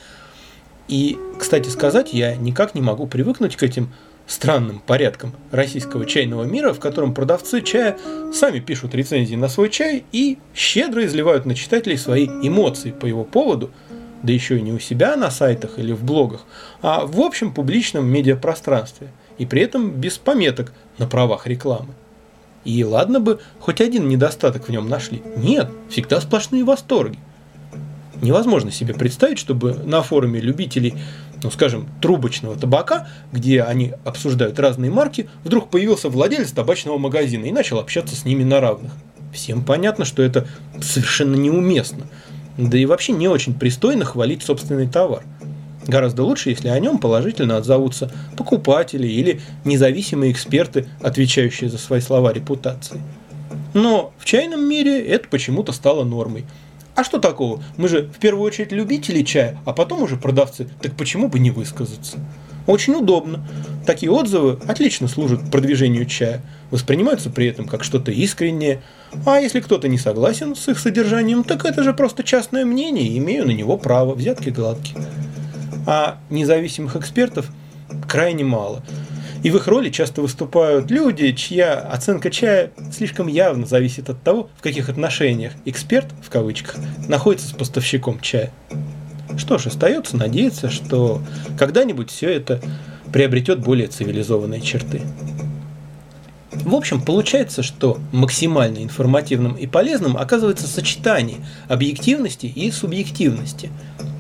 И, 0.89 1.17
кстати 1.39 1.69
сказать, 1.69 2.13
я 2.13 2.35
никак 2.35 2.75
не 2.75 2.81
могу 2.81 3.07
привыкнуть 3.07 3.55
к 3.55 3.63
этим 3.63 3.93
странным 4.27 4.81
порядкам 4.85 5.31
российского 5.51 6.05
чайного 6.05 6.43
мира, 6.43 6.73
в 6.73 6.81
котором 6.81 7.13
продавцы 7.13 7.61
чая 7.61 7.97
сами 8.33 8.59
пишут 8.59 8.93
рецензии 8.93 9.35
на 9.35 9.47
свой 9.47 9.69
чай 9.69 10.03
и 10.11 10.37
щедро 10.53 11.05
изливают 11.05 11.45
на 11.45 11.55
читателей 11.55 11.97
свои 11.97 12.25
эмоции 12.27 12.91
по 12.91 13.05
его 13.05 13.23
поводу– 13.23 13.71
да 14.23 14.33
еще 14.33 14.57
и 14.57 14.61
не 14.61 14.71
у 14.71 14.79
себя 14.79 15.15
на 15.15 15.31
сайтах 15.31 15.79
или 15.79 15.93
в 15.93 16.03
блогах, 16.03 16.45
а 16.81 17.05
в 17.05 17.19
общем 17.21 17.53
публичном 17.53 18.05
медиапространстве, 18.05 19.07
и 19.37 19.45
при 19.45 19.61
этом 19.63 19.89
без 19.91 20.17
пометок 20.17 20.73
на 20.97 21.07
правах 21.07 21.47
рекламы. 21.47 21.95
И 22.63 22.83
ладно 22.83 23.19
бы, 23.19 23.39
хоть 23.59 23.81
один 23.81 24.07
недостаток 24.07 24.67
в 24.67 24.71
нем 24.71 24.87
нашли. 24.87 25.21
Нет, 25.35 25.69
всегда 25.89 26.21
сплошные 26.21 26.63
восторги. 26.63 27.17
Невозможно 28.21 28.71
себе 28.71 28.93
представить, 28.93 29.39
чтобы 29.39 29.73
на 29.73 30.03
форуме 30.03 30.39
любителей, 30.39 30.93
ну 31.41 31.49
скажем, 31.49 31.89
трубочного 32.01 32.55
табака, 32.55 33.07
где 33.31 33.63
они 33.63 33.93
обсуждают 34.05 34.59
разные 34.59 34.91
марки, 34.91 35.27
вдруг 35.43 35.69
появился 35.71 36.09
владелец 36.09 36.51
табачного 36.51 36.99
магазина 36.99 37.45
и 37.45 37.51
начал 37.51 37.79
общаться 37.79 38.15
с 38.15 38.23
ними 38.23 38.43
на 38.43 38.59
равных. 38.59 38.91
Всем 39.33 39.63
понятно, 39.63 40.05
что 40.05 40.21
это 40.21 40.45
совершенно 40.81 41.35
неуместно. 41.35 42.05
Да 42.57 42.77
и 42.77 42.85
вообще 42.85 43.13
не 43.13 43.27
очень 43.27 43.55
пристойно 43.55 44.05
хвалить 44.05 44.43
собственный 44.43 44.87
товар. 44.87 45.23
Гораздо 45.87 46.23
лучше, 46.23 46.49
если 46.49 46.67
о 46.67 46.79
нем 46.79 46.99
положительно 46.99 47.57
отзовутся 47.57 48.11
покупатели 48.37 49.07
или 49.07 49.41
независимые 49.65 50.31
эксперты, 50.31 50.87
отвечающие 51.01 51.69
за 51.69 51.77
свои 51.77 52.01
слова 52.01 52.31
репутации. 52.33 53.01
Но 53.73 54.13
в 54.17 54.25
чайном 54.25 54.67
мире 54.67 55.05
это 55.05 55.27
почему-то 55.29 55.71
стало 55.71 56.03
нормой. 56.03 56.45
А 56.93 57.03
что 57.03 57.19
такого? 57.19 57.63
Мы 57.77 57.87
же 57.87 58.03
в 58.03 58.19
первую 58.19 58.43
очередь 58.45 58.71
любители 58.71 59.23
чая, 59.23 59.57
а 59.65 59.73
потом 59.73 60.03
уже 60.03 60.17
продавцы. 60.17 60.67
Так 60.81 60.93
почему 60.95 61.29
бы 61.29 61.39
не 61.39 61.49
высказаться? 61.49 62.17
Очень 62.67 62.95
удобно. 62.95 63.43
Такие 63.87 64.11
отзывы 64.11 64.59
отлично 64.67 65.07
служат 65.07 65.49
продвижению 65.49 66.05
чая, 66.05 66.41
воспринимаются 66.69 67.29
при 67.29 67.47
этом 67.47 67.65
как 67.65 67.83
что-то 67.83 68.11
искреннее. 68.11 68.81
А 69.25 69.39
если 69.39 69.61
кто-то 69.61 69.87
не 69.87 69.97
согласен 69.97 70.55
с 70.55 70.67
их 70.67 70.77
содержанием, 70.77 71.43
так 71.43 71.65
это 71.65 71.81
же 71.81 71.93
просто 71.93 72.23
частное 72.23 72.65
мнение, 72.65 73.17
имею 73.17 73.47
на 73.47 73.51
него 73.51 73.77
право, 73.77 74.13
взятки 74.13 74.49
гладкие. 74.49 74.97
А 75.85 76.19
независимых 76.29 76.95
экспертов 76.95 77.49
крайне 78.07 78.43
мало– 78.43 78.83
и 79.43 79.49
в 79.49 79.55
их 79.55 79.67
роли 79.67 79.89
часто 79.89 80.21
выступают 80.21 80.91
люди, 80.91 81.31
чья 81.31 81.73
оценка 81.79 82.29
чая 82.29 82.71
слишком 82.91 83.27
явно 83.27 83.65
зависит 83.65 84.09
от 84.09 84.21
того, 84.21 84.49
в 84.57 84.61
каких 84.61 84.89
отношениях 84.89 85.53
эксперт, 85.65 86.07
в 86.21 86.29
кавычках, 86.29 86.75
находится 87.07 87.47
с 87.47 87.51
поставщиком 87.51 88.19
чая. 88.19 88.51
Что 89.37 89.57
ж, 89.57 89.67
остается 89.67 90.17
надеяться, 90.17 90.69
что 90.69 91.21
когда-нибудь 91.57 92.11
все 92.11 92.29
это 92.29 92.61
приобретет 93.11 93.59
более 93.59 93.87
цивилизованные 93.87 94.61
черты. 94.61 95.01
В 96.63 96.75
общем, 96.75 97.01
получается, 97.01 97.63
что 97.63 97.99
максимально 98.11 98.83
информативным 98.83 99.55
и 99.55 99.67
полезным 99.67 100.17
оказывается 100.17 100.67
сочетание 100.67 101.37
объективности 101.67 102.45
и 102.45 102.71
субъективности. 102.71 103.69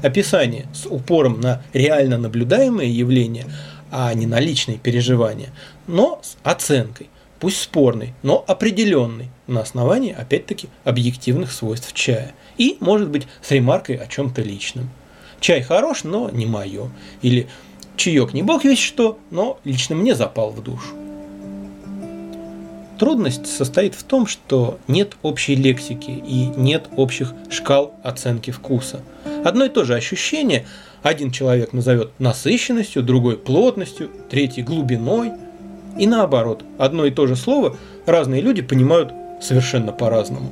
Описание 0.03 0.65
с 0.73 0.85
упором 0.87 1.39
на 1.39 1.61
реально 1.73 2.17
наблюдаемые 2.17 2.91
явления– 2.91 3.45
а 3.91 4.13
не 4.13 4.25
на 4.25 4.39
личные 4.39 4.77
переживания, 4.77 5.49
но 5.85 6.19
с 6.23 6.37
оценкой, 6.43 7.09
пусть 7.39 7.61
спорной, 7.61 8.13
но 8.23 8.43
определенной, 8.47 9.29
на 9.47 9.61
основании, 9.61 10.15
опять-таки, 10.17 10.69
объективных 10.85 11.51
свойств 11.51 11.93
чая. 11.93 12.33
И, 12.57 12.77
может 12.79 13.09
быть, 13.09 13.27
с 13.41 13.51
ремаркой 13.51 13.97
о 13.97 14.07
чем-то 14.07 14.41
личном. 14.41 14.89
Чай 15.41 15.61
хорош, 15.61 16.03
но 16.03 16.29
не 16.29 16.45
мое. 16.45 16.89
Или 17.21 17.49
чаек 17.97 18.33
не 18.33 18.43
бог 18.43 18.63
весь 18.63 18.79
что, 18.79 19.19
но 19.29 19.59
лично 19.65 19.95
мне 19.95 20.15
запал 20.15 20.51
в 20.51 20.63
душу. 20.63 21.00
Трудность 23.01 23.47
состоит 23.47 23.95
в 23.95 24.03
том, 24.03 24.27
что 24.27 24.77
нет 24.87 25.13
общей 25.23 25.55
лексики 25.55 26.11
и 26.11 26.51
нет 26.55 26.87
общих 26.95 27.33
шкал 27.49 27.95
оценки 28.03 28.51
вкуса. 28.51 29.01
Одно 29.43 29.65
и 29.65 29.69
то 29.69 29.85
же 29.85 29.95
ощущение– 29.95 30.67
один 31.01 31.31
человек 31.31 31.73
назовет 31.73 32.11
насыщенностью, 32.19 33.01
другой 33.01 33.37
плотностью, 33.37 34.11
третий 34.29 34.61
глубиной. 34.61 35.31
И 35.97 36.05
наоборот, 36.05 36.63
одно 36.77 37.07
и 37.07 37.09
то 37.09 37.25
же 37.25 37.35
слово 37.35 37.75
разные 38.05 38.39
люди 38.39 38.61
понимают 38.61 39.11
совершенно 39.41 39.91
по-разному. 39.91 40.51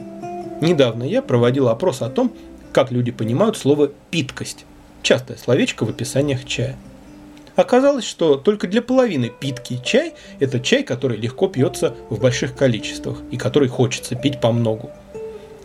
Недавно 0.60 1.04
я 1.04 1.22
проводил 1.22 1.70
опрос 1.70 2.02
о 2.02 2.10
том, 2.10 2.34
как 2.74 2.92
люди 2.92 3.12
понимают 3.12 3.58
слово 3.58 3.92
«питкость». 4.10 4.66
Частое 5.04 5.38
словечко 5.38 5.86
в 5.86 5.90
описаниях 5.90 6.46
чая. 6.46 6.76
Оказалось, 7.60 8.06
что 8.06 8.38
только 8.38 8.68
для 8.68 8.82
половины 8.82 9.30
питкий 9.38 9.82
чай– 9.84 10.14
это 10.40 10.62
чай, 10.62 10.82
который 10.82 11.18
легко 11.18 11.50
пьется 11.50 11.94
в 12.10 12.18
больших 12.18 12.56
количествах 12.56 13.18
и 13.32 13.38
который 13.38 13.68
хочется 13.68 14.16
пить 14.16 14.40
по 14.40 14.54
многу. 14.54 14.92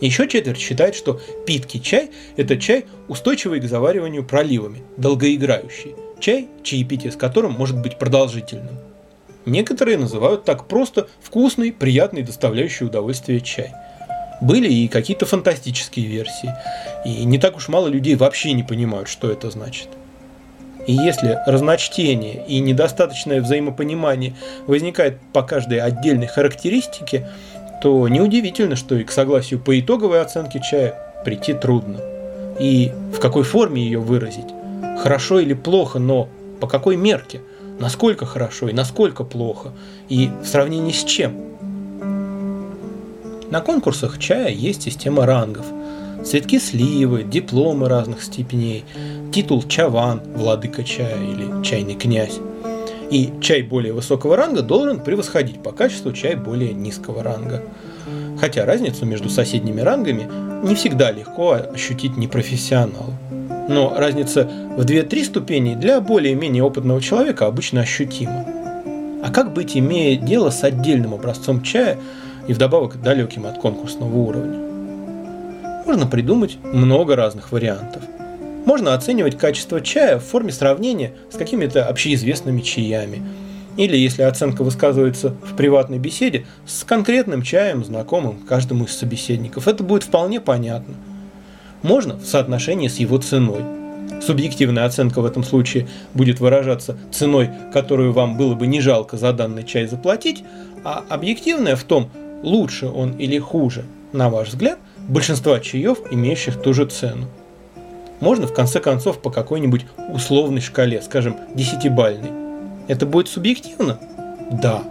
Еще 0.01 0.27
четверть 0.27 0.59
считает, 0.59 0.93
что 0.93 1.21
питкий 1.47 1.79
чай– 1.79 2.11
это 2.35 2.57
чай, 2.57 2.83
устойчивый 3.07 3.61
к 3.61 3.63
завариванию 3.63 4.25
проливами, 4.25 4.83
долгоиграющий. 4.97 5.95
Чай, 6.19 6.49
чаепитие 6.63 7.13
с 7.13 7.15
которым 7.15 7.53
может 7.53 7.81
быть 7.81 7.97
продолжительным. 7.97 8.77
Некоторые 9.45 9.97
называют 9.97 10.43
так 10.43 10.67
просто 10.67 11.07
вкусный, 11.21 11.71
приятный, 11.71 12.23
доставляющий 12.23 12.87
удовольствие 12.87 13.39
чай. 13.39 13.71
Были 14.41 14.67
и 14.67 14.89
какие-то 14.89 15.25
фантастические 15.25 16.07
версии, 16.07 16.53
и 17.05 17.23
не 17.23 17.37
так 17.37 17.55
уж 17.55 17.69
мало 17.69 17.87
людей 17.87 18.15
вообще 18.15 18.51
не 18.51 18.63
понимают, 18.63 19.07
что 19.07 19.31
это 19.31 19.49
значит. 19.49 19.87
И 20.87 20.93
если 20.93 21.39
разночтение 21.47 22.43
и 22.47 22.59
недостаточное 22.59 23.41
взаимопонимание 23.41 24.35
возникает 24.67 25.17
по 25.33 25.41
каждой 25.41 25.79
отдельной 25.79 26.27
характеристике, 26.27 27.27
то 27.81 28.07
неудивительно, 28.07 28.75
что 28.75 28.95
и 28.95 29.03
к 29.03 29.11
согласию 29.11 29.59
по 29.59 29.79
итоговой 29.79 30.21
оценке 30.21 30.61
чая 30.61 30.95
прийти 31.23 31.53
трудно. 31.53 31.99
И 32.59 32.91
в 33.13 33.19
какой 33.19 33.43
форме 33.43 33.83
ее 33.83 33.99
выразить? 33.99 34.45
Хорошо 34.99 35.39
или 35.39 35.53
плохо, 35.53 35.99
но 35.99 36.29
по 36.61 36.67
какой 36.67 36.95
мерке? 36.95 37.41
Насколько 37.79 38.25
хорошо 38.25 38.69
и 38.69 38.73
насколько 38.73 39.23
плохо? 39.23 39.73
И 40.07 40.29
в 40.41 40.47
сравнении 40.47 40.93
с 40.93 41.03
чем? 41.03 41.45
На 43.49 43.61
конкурсах 43.61 44.19
чая 44.19 44.49
есть 44.49 44.83
система 44.83 45.25
рангов. 45.25 45.65
Цветки 46.23 46.57
сливы, 46.57 47.23
дипломы 47.23 47.87
разных 47.87 48.23
степеней, 48.23 48.83
титул 49.35 49.63
чаван, 49.63 50.21
владыка 50.33 50.81
чая 50.85 51.21
или 51.21 51.61
чайный 51.61 51.95
князь. 51.95 52.39
И 53.11 53.33
чай 53.41 53.63
более 53.63 53.91
высокого 53.91 54.37
ранга 54.37 54.61
должен 54.61 55.01
превосходить 55.01 55.61
по 55.61 55.73
качеству 55.73 56.13
чай 56.13 56.35
более 56.35 56.73
низкого 56.73 57.21
ранга. 57.21 57.61
Хотя 58.39 58.65
разницу 58.65 59.05
между 59.05 59.29
соседними 59.29 59.81
рангами 59.81 60.25
не 60.65 60.73
всегда 60.75 61.11
легко 61.11 61.59
ощутить 61.73 62.15
непрофессионалу. 62.15 63.13
Но 63.67 63.93
разница 63.97 64.49
в 64.77 64.85
2-3 64.85 65.25
ступени 65.25 65.75
для 65.75 65.99
более-менее 65.99 66.63
опытного 66.63 67.01
человека 67.01 67.45
обычно 67.45 67.81
ощутима. 67.81 68.45
А 69.21 69.31
как 69.33 69.51
быть, 69.51 69.75
имея 69.75 70.15
дело 70.15 70.49
с 70.49 70.63
отдельным 70.63 71.13
образцом 71.13 71.61
чая 71.61 71.97
и 72.47 72.53
вдобавок 72.53 73.01
далеким 73.01 73.47
от 73.47 73.57
конкурсного 73.57 74.15
уровня? 74.15 74.59
Можно 75.85 76.07
придумать 76.07 76.57
много 76.63 77.17
разных 77.17 77.51
вариантов– 77.51 78.01
можно 78.65 78.93
оценивать 78.93 79.37
качество 79.37 79.79
чая 79.79 80.19
в 80.19 80.23
форме 80.23 80.51
сравнения 80.51 81.13
с 81.31 81.37
какими-то 81.37 81.85
общеизвестными 81.85 82.61
чаями. 82.61 83.21
Или, 83.77 83.97
если 83.97 84.23
оценка 84.23 84.63
высказывается 84.63 85.35
в 85.43 85.55
приватной 85.55 85.99
беседе, 85.99 86.45
с 86.65 86.83
конкретным 86.83 87.41
чаем, 87.41 87.83
знакомым 87.83 88.39
каждому 88.47 88.85
из 88.85 88.97
собеседников. 88.97 89.67
Это 89.67 89.83
будет 89.83 90.03
вполне 90.03 90.39
понятно. 90.39 90.95
Можно 91.83 92.15
в 92.15 92.25
соотношении 92.25 92.87
с 92.87 92.97
его 92.97 93.17
ценой. 93.17 93.61
Субъективная 94.21 94.85
оценка 94.85 95.21
в 95.21 95.25
этом 95.25 95.43
случае 95.43 95.87
будет 96.13 96.39
выражаться 96.39 96.97
ценой, 97.11 97.49
которую 97.73 98.13
вам 98.13 98.37
было 98.37 98.55
бы 98.55 98.65
не 98.65 98.79
жалко 98.79 99.17
за 99.17 99.33
данный 99.33 99.63
чай 99.63 99.87
заплатить, 99.87 100.43
а 100.83 101.03
объективная 101.09 101.75
в 101.75 101.83
том, 101.83 102.09
лучше 102.43 102.87
он 102.87 103.11
или 103.17 103.37
хуже, 103.39 103.83
на 104.13 104.29
ваш 104.29 104.49
взгляд, 104.49 104.79
большинства 105.07 105.59
чаев, 105.59 105.99
имеющих 106.11 106.61
ту 106.61 106.73
же 106.73 106.85
цену. 106.85 107.27
Можно 108.19 108.47
в 108.47 108.53
конце 108.53 108.79
концов 108.79 109.21
по 109.21 109.29
какой-нибудь 109.29 109.85
условной 110.13 110.61
шкале, 110.61 111.01
скажем, 111.01 111.37
десятибальной. 111.53 112.31
Это 112.87 113.05
будет 113.05 113.27
субъективно? 113.27 113.99
Да. 114.51 114.83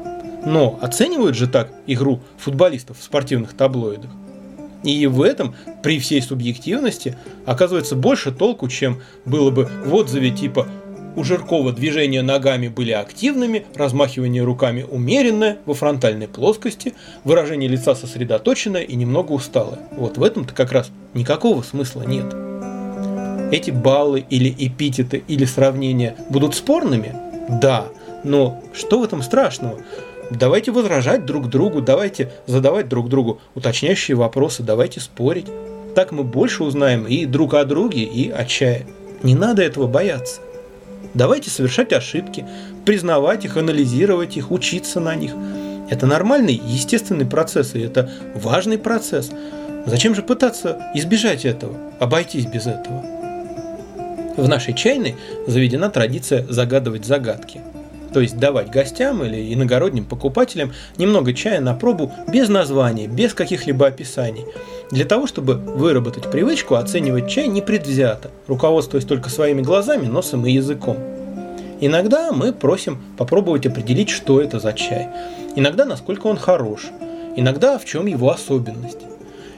Но 0.45 0.79
оценивают 0.83 1.37
же 1.37 1.47
так 1.47 1.71
игру 1.87 2.21
футболистов 2.37 2.99
в 2.99 3.03
спортивных 3.03 3.55
таблоидах. 3.55 4.11
И 4.83 5.07
в 5.07 5.23
этом, 5.23 5.55
при 5.83 5.99
всей 5.99 6.21
субъективности, 6.21 7.17
оказывается 7.47 7.97
больше 7.97 8.33
толку, 8.33 8.69
чем 8.69 9.01
было 9.25 9.51
бы 9.51 9.71
в 9.87 9.95
отзыве 9.95 10.31
типа 10.31 10.69
у 11.17 11.25
Жиркова 11.25 11.73
движения 11.73 12.23
ногами 12.23 12.69
были 12.69 12.91
активными, 12.91 13.65
размахивание 13.75 14.43
руками 14.43 14.83
умеренное, 14.83 15.59
во 15.65 15.73
фронтальной 15.73 16.29
плоскости, 16.29 16.95
выражение 17.23 17.69
лица 17.69 17.95
сосредоточенное 17.95 18.83
и 18.83 18.97
немного 18.97 19.33
усталое. 19.33 19.79
Вот 19.93 20.19
в 20.19 20.23
этом-то 20.23 20.53
как 20.55 20.73
раз 20.73 20.91
никакого 21.15 21.63
смысла 21.63 22.03
нет 22.03 22.43
эти 23.50 23.70
баллы 23.70 24.24
или 24.30 24.54
эпитеты 24.57 25.22
или 25.28 25.44
сравнения 25.44 26.16
будут 26.28 26.54
спорными? 26.54 27.14
Да, 27.48 27.87
но 28.22 28.62
что 28.72 29.00
в 29.00 29.04
этом 29.04 29.22
страшного? 29.22 29.78
Давайте 30.30 30.72
возражать 30.72 31.26
друг 31.26 31.48
другу, 31.48 31.83
давайте 31.83 32.33
задавать 32.46 32.88
друг 32.88 33.09
другу 33.09 33.40
уточняющие 33.54 34.16
вопросы, 34.16 34.62
давайте 34.62 35.00
спорить. 35.00 35.46
Так 35.94 36.12
мы 36.12 36.24
больше 36.24 36.64
узнаем 36.64 37.07
и 37.07 37.26
друг 37.26 37.54
о 37.54 37.64
друге, 37.64 38.02
и 38.02 38.30
о 38.30 38.44
чае. 38.44 38.87
Не 39.22 39.35
надо 39.35 39.62
этого 39.62 39.87
бояться. 39.87 40.40
Давайте 41.12 41.50
совершать 41.50 41.92
ошибки, 41.92 42.44
признавать 42.85 43.44
их, 43.44 43.57
анализировать 43.57 44.37
их, 44.37 44.50
учиться 44.50 44.98
на 44.98 45.14
них. 45.14 45.33
Это 45.90 46.07
нормальный, 46.07 46.61
естественный 46.66 47.26
процесс, 47.26 47.74
и 47.74 47.80
это 47.80 48.11
важный 48.35 48.78
процесс. 48.78 49.30
Зачем 49.87 50.14
же 50.14 50.22
пытаться 50.22 50.80
избежать 50.94 51.44
этого, 51.44 51.76
обойтись 52.00 52.46
без 52.46 52.66
этого? 52.66 53.13
В 54.37 54.49
нашей 54.49 54.75
чайной 54.75 55.14
заведена 55.47 55.90
традиция 55.90 56.44
загадывать 56.49 57.05
загадки. 57.05 57.61
То 58.12 58.20
есть 58.20 58.38
давать 58.38 58.70
гостям 58.70 59.25
или 59.25 59.53
иногородним 59.53 60.05
покупателям 60.05 60.73
немного 60.99 61.33
чая 61.33 61.61
на 61.61 61.75
пробу 61.75 62.12
без 62.29 62.49
названия, 62.49 63.09
без 63.09 63.35
каких-либо 63.35 63.87
описаний, 63.87 64.44
для 64.90 65.05
того, 65.05 65.27
чтобы 65.27 65.55
выработать 65.55 66.31
привычку 66.31 66.77
оценивать 66.77 67.29
чай 67.29 67.49
непредвзято, 67.49 68.31
руководствуясь 68.47 69.05
только 69.05 69.31
своими 69.31 69.62
глазами, 69.62 70.07
носом 70.07 70.47
и 70.47 70.53
языком. 70.53 70.97
Иногда 71.81 72.33
мы 72.33 72.53
просим 72.53 73.03
попробовать 73.16 73.66
определить, 73.66 74.11
что 74.11 74.40
это 74.40 74.61
за 74.61 74.73
чай. 74.73 75.09
Иногда, 75.57 75.85
насколько 75.85 76.29
он 76.29 76.37
хорош. 76.37 76.90
Иногда, 77.37 77.79
в 77.79 77.85
чем 77.85 78.07
его 78.07 78.31
особенность. 78.31 79.01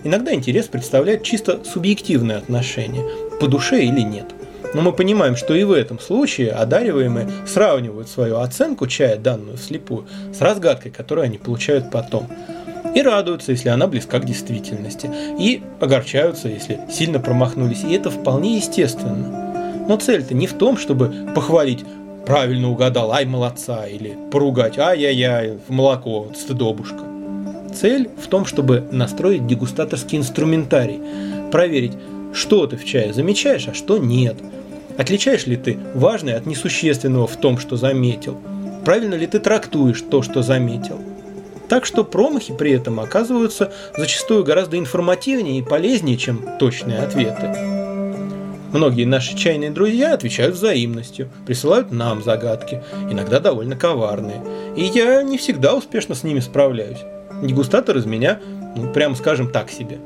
Иногда 0.02 0.32
интерес 0.34 0.66
представляет 0.66 1.22
чисто 1.22 1.60
субъективное 1.64 2.38
отношение, 2.38 3.04
по 3.38 3.48
душе 3.48 3.84
или 3.84 4.00
нет. 4.00 4.26
Но 4.74 4.82
мы 4.82 4.92
понимаем, 4.92 5.36
что 5.36 5.54
и 5.54 5.64
в 5.64 5.72
этом 5.72 5.98
случае 5.98 6.52
одариваемые 6.52 7.28
сравнивают 7.46 8.08
свою 8.08 8.38
оценку 8.38 8.86
чая, 8.86 9.16
данную 9.16 9.56
вслепую, 9.56 10.06
с 10.32 10.40
разгадкой, 10.40 10.90
которую 10.90 11.24
они 11.24 11.38
получают 11.38 11.90
потом. 11.90 12.28
И 12.94 13.02
радуются, 13.02 13.52
если 13.52 13.68
она 13.68 13.86
близка 13.86 14.18
к 14.20 14.24
действительности. 14.24 15.10
И 15.38 15.62
огорчаются, 15.80 16.48
если 16.48 16.80
сильно 16.90 17.20
промахнулись. 17.20 17.84
И 17.84 17.92
это 17.92 18.10
вполне 18.10 18.56
естественно. 18.56 19.84
Но 19.88 19.96
цель-то 19.96 20.34
не 20.34 20.46
в 20.46 20.54
том, 20.54 20.76
чтобы 20.76 21.12
похвалить 21.34 21.84
правильно 22.26 22.70
угадал, 22.70 23.12
ай, 23.12 23.24
молодца, 23.24 23.86
или 23.86 24.16
поругать, 24.32 24.78
ай-яй-яй, 24.78 25.58
в 25.66 25.70
молоко, 25.70 26.28
стыдобушка. 26.34 26.98
Цель 27.74 28.08
в 28.22 28.26
том, 28.26 28.46
чтобы 28.46 28.86
настроить 28.90 29.46
дегустаторский 29.46 30.18
инструментарий, 30.18 31.00
проверить, 31.52 31.92
что 32.36 32.66
ты 32.66 32.76
в 32.76 32.84
чае 32.84 33.12
замечаешь, 33.12 33.66
а 33.68 33.74
что 33.74 33.98
нет. 33.98 34.36
Отличаешь 34.98 35.46
ли 35.46 35.56
ты 35.56 35.78
важное 35.94 36.36
от 36.36 36.46
несущественного 36.46 37.26
в 37.26 37.36
том, 37.36 37.58
что 37.58 37.76
заметил? 37.76 38.38
Правильно 38.84 39.14
ли 39.14 39.26
ты 39.26 39.40
трактуешь 39.40 40.02
то, 40.02 40.22
что 40.22 40.42
заметил? 40.42 41.00
Так 41.68 41.84
что 41.84 42.04
промахи 42.04 42.54
при 42.56 42.72
этом 42.72 43.00
оказываются 43.00 43.72
зачастую 43.96 44.44
гораздо 44.44 44.78
информативнее 44.78 45.58
и 45.58 45.62
полезнее, 45.62 46.16
чем 46.16 46.46
точные 46.60 46.98
ответы. 46.98 47.56
Многие 48.72 49.04
наши 49.04 49.36
чайные 49.36 49.70
друзья 49.70 50.12
отвечают 50.12 50.54
взаимностью, 50.54 51.30
присылают 51.46 51.90
нам 51.90 52.22
загадки, 52.22 52.82
иногда 53.10 53.40
довольно 53.40 53.74
коварные. 53.74 54.42
И 54.76 54.84
я 54.84 55.22
не 55.22 55.38
всегда 55.38 55.74
успешно 55.74 56.14
с 56.14 56.22
ними 56.22 56.40
справляюсь. 56.40 57.00
Дегустатор 57.42 57.96
из 57.96 58.06
меня, 58.06 58.38
ну, 58.76 58.92
прямо 58.92 59.14
скажем, 59.14 59.50
так 59.50 59.70
себе. 59.70 59.98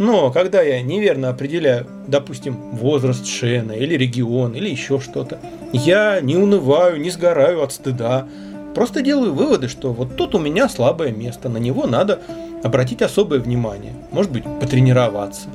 Но 0.00 0.30
когда 0.30 0.62
я 0.62 0.80
неверно 0.80 1.28
определяю, 1.28 1.86
допустим, 2.06 2.56
возраст 2.72 3.26
шена 3.26 3.72
или 3.72 3.98
регион 3.98 4.54
или 4.54 4.70
еще 4.70 4.98
что-то, 4.98 5.38
я 5.74 6.22
не 6.22 6.36
унываю, 6.36 6.98
не 6.98 7.10
сгораю 7.10 7.62
от 7.62 7.70
стыда. 7.70 8.26
Просто 8.74 9.02
делаю 9.02 9.34
выводы, 9.34 9.68
что 9.68 9.92
вот 9.92 10.16
тут 10.16 10.34
у 10.34 10.38
меня 10.38 10.70
слабое 10.70 11.12
место, 11.12 11.50
на 11.50 11.58
него 11.58 11.86
надо 11.86 12.18
обратить 12.64 13.02
особое 13.02 13.40
внимание, 13.40 13.92
может 14.10 14.32
быть, 14.32 14.44
потренироваться. 14.58 15.48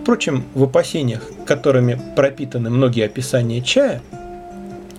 Впрочем, 0.00 0.46
в 0.54 0.62
опасениях, 0.62 1.30
которыми 1.44 2.00
пропитаны 2.16 2.70
многие 2.70 3.04
описания 3.04 3.60
чая, 3.60 4.00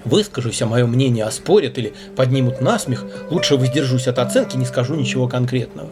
выскажусь, 0.06 0.62
а 0.62 0.68
мое 0.68 0.86
мнение 0.86 1.26
оспорят 1.26 1.80
или 1.80 1.92
поднимут 2.16 2.62
насмех, 2.62 3.04
лучше 3.32 3.58
воздержусь 3.58 4.06
от 4.06 4.20
оценки, 4.20 4.58
не 4.58 4.66
скажу 4.66 4.94
ничего 4.94 5.28
конкретного. 5.28 5.90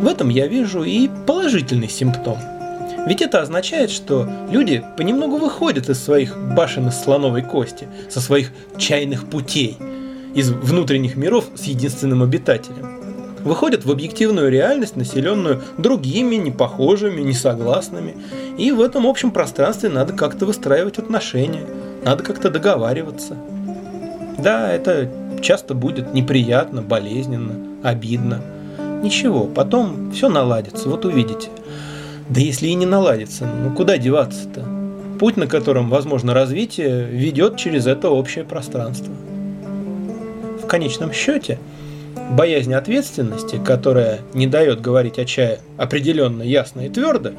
В 0.00 0.06
этом 0.06 0.28
я 0.28 0.46
вижу 0.46 0.82
и 0.82 1.08
положительный 1.26 1.88
симптом. 1.88 2.38
Ведь 3.06 3.22
это 3.22 3.40
означает, 3.40 3.90
что 3.90 4.28
люди 4.50 4.84
понемногу 4.96 5.38
выходят 5.38 5.88
из 5.88 6.02
своих 6.02 6.36
башен 6.54 6.88
из 6.88 7.00
слоновой 7.00 7.42
кости, 7.42 7.88
со 8.08 8.20
своих 8.20 8.52
чайных 8.76 9.26
путей, 9.26 9.78
из 10.34 10.50
внутренних 10.50 11.16
миров 11.16 11.46
с 11.54 11.64
единственным 11.64 12.22
обитателем. 12.22 13.00
Выходят 13.42 13.86
в 13.86 13.90
объективную 13.90 14.50
реальность, 14.50 14.96
населенную 14.96 15.62
другими, 15.78 16.34
непохожими, 16.34 17.22
несогласными. 17.22 18.16
И 18.58 18.70
в 18.70 18.82
этом 18.82 19.06
общем 19.06 19.30
пространстве 19.30 19.88
надо 19.88 20.12
как-то 20.12 20.44
выстраивать 20.44 20.98
отношения– 20.98 21.64
надо 22.02 22.22
как-то 22.22 22.50
договариваться. 22.50 23.36
Да, 24.38 24.72
это 24.72 25.10
часто 25.42 25.74
будет 25.74 26.14
неприятно, 26.14 26.82
болезненно, 26.82 27.54
обидно. 27.82 28.40
Ничего, 29.02 29.44
потом 29.44 30.12
все 30.12 30.28
наладится, 30.28 30.88
вот 30.88 31.04
увидите. 31.04 31.48
Да 32.28 32.40
если 32.40 32.68
и 32.68 32.74
не 32.74 32.86
наладится, 32.86 33.46
ну 33.46 33.74
куда 33.74 33.96
деваться-то? 33.98 34.64
Путь, 35.18 35.36
на 35.36 35.46
котором 35.46 35.88
возможно 35.88 36.34
развитие, 36.34 37.06
ведет 37.06 37.56
через 37.56 37.86
это 37.86 38.10
общее 38.10 38.44
пространство. 38.44 39.12
В 40.62 40.66
конечном 40.66 41.12
счете, 41.12 41.58
боязнь 42.30 42.74
ответственности, 42.74 43.60
которая 43.64 44.20
не 44.34 44.46
дает 44.46 44.80
говорить 44.80 45.18
о 45.18 45.24
чае 45.24 45.60
определенно, 45.76 46.42
ясно 46.42 46.82
и 46.82 46.88
твердо, 46.88 47.32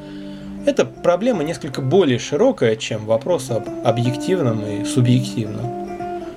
эта 0.66 0.84
проблема 0.84 1.42
несколько 1.42 1.80
более 1.80 2.18
широкая, 2.18 2.76
чем 2.76 3.06
вопрос 3.06 3.50
об 3.50 3.68
объективном 3.84 4.64
и 4.64 4.84
субъективном. 4.84 5.81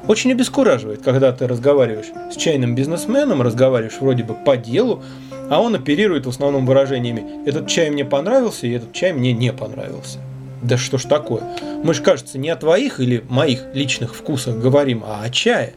Очень 0.08 0.34
обескураживает, 0.34 1.02
когда 1.02 1.32
ты 1.32 1.48
разговариваешь 1.48 2.12
с 2.32 2.36
чайным 2.36 2.76
бизнесменом, 2.76 3.42
разговариваешь 3.42 4.00
вроде 4.00 4.24
бы 4.24 4.36
по 4.36 4.56
делу, 4.56 5.04
а 5.50 5.60
он 5.60 5.74
оперирует 5.74 6.28
в 6.28 6.30
основном 6.30 6.68
выражениями 6.68 7.48
«этот 7.48 7.68
чай 7.68 7.90
мне 7.90 8.06
понравился» 8.06 8.68
и 8.68 8.72
«этот 8.72 8.94
чай 8.94 9.14
мне 9.14 9.34
не 9.34 9.52
понравился». 9.52 10.20
Да 10.62 10.78
что 10.78 11.00
ж 11.00 11.06
такое? 11.06 11.42
Мы 11.84 11.94
же, 11.96 12.04
кажется, 12.04 12.38
не 12.38 12.50
о 12.50 12.56
твоих 12.56 13.00
или 13.00 13.24
моих 13.30 13.66
личных 13.74 14.16
вкусах 14.16 14.58
говорим, 14.58 15.04
а 15.04 15.24
о 15.24 15.30
чае. 15.32 15.74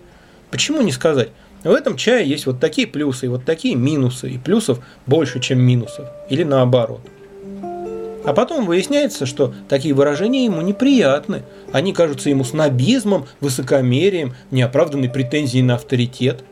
Почему 0.51 0.83
не 0.83 0.93
сказать? 0.93 1.31
В 1.64 1.71
этом 1.71 1.97
чае 1.97 2.29
есть 2.29 2.47
вот 2.47 2.61
такие 2.61 2.87
плюсы 2.87 3.27
и 3.27 3.29
вот 3.29 3.45
такие 3.45 3.75
минусы, 3.77 4.31
и 4.31 4.38
плюсов 4.38 4.81
больше, 5.07 5.41
чем 5.41 5.61
минусов. 5.61 6.07
Или 6.29 6.45
наоборот– 6.45 7.01
а 8.29 8.35
потом 8.35 8.67
выясняется, 8.67 9.25
что 9.25 9.55
такие 9.71 9.95
выражения 9.95 10.45
ему 10.45 10.61
неприятны. 10.61 11.45
Они 11.73 11.95
кажутся 11.95 12.29
ему 12.29 12.45
снобизмом, 12.45 13.27
высокомерием, 13.41 14.35
неоправданной 14.51 15.09
претензией 15.09 15.62
на 15.62 15.77
авторитет. 15.77 16.45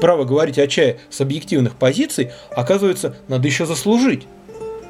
Право 0.00 0.22
говорить 0.22 0.60
о 0.60 0.68
чае 0.68 1.00
с 1.10 1.20
объективных 1.20 1.74
позиций, 1.74 2.30
оказывается, 2.52 3.16
надо 3.26 3.48
еще 3.48 3.66
заслужить. 3.66 4.28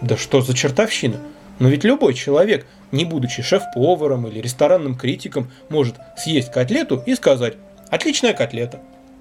Да 0.03 0.19
что 0.19 0.43
за 0.43 0.53
чертовщина? 0.53 1.17
Но 1.61 1.71
ведь 1.71 1.85
любой 1.85 2.13
человек, 2.13 2.67
не 2.93 3.07
будучи 3.07 3.41
шеф-поваром 3.41 4.27
или 4.27 4.41
ресторанным 4.41 4.97
критиком, 4.97 5.51
может 5.71 5.95
съесть 6.19 6.53
котлету 6.53 7.03
и 7.07 7.15
сказать 7.15 7.55
«отличная 7.89 8.35
котлета». 8.35 8.81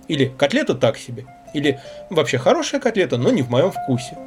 Или 0.10 0.26
«котлета 0.38 0.76
так 0.76 0.98
себе». 0.98 1.24
Или 1.54 1.80
«вообще 2.10 2.38
хорошая 2.38 2.82
котлета, 2.82 3.16
но 3.18 3.32
не 3.32 3.44
в 3.44 3.50
моем 3.50 3.72
вкусе». 3.72 4.18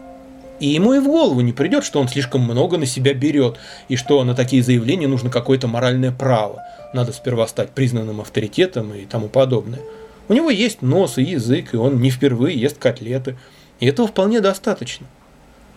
И 0.60 0.68
ему 0.68 0.92
и 0.92 0.98
в 0.98 1.06
голову 1.06 1.40
не 1.40 1.52
придет, 1.52 1.84
что 1.84 2.00
он 2.00 2.08
слишком 2.08 2.42
много 2.42 2.76
на 2.76 2.84
себя 2.84 3.14
берет, 3.14 3.58
и 3.88 3.96
что 3.96 4.22
на 4.24 4.34
такие 4.34 4.62
заявления 4.62 5.08
нужно 5.08 5.30
какое-то 5.30 5.66
моральное 5.66 6.12
право. 6.12 6.62
Надо 6.92 7.12
сперва 7.12 7.46
стать 7.46 7.70
признанным 7.70 8.20
авторитетом 8.20 8.92
и 8.94 9.06
тому 9.06 9.28
подобное. 9.28 9.80
У 10.28 10.34
него 10.34 10.50
есть 10.50 10.82
нос 10.82 11.16
и 11.16 11.22
язык, 11.22 11.72
и 11.72 11.78
он 11.78 12.00
не 12.00 12.10
впервые 12.10 12.60
ест 12.60 12.78
котлеты. 12.78 13.36
И 13.80 13.86
этого 13.86 14.06
вполне 14.06 14.40
достаточно. 14.40 15.06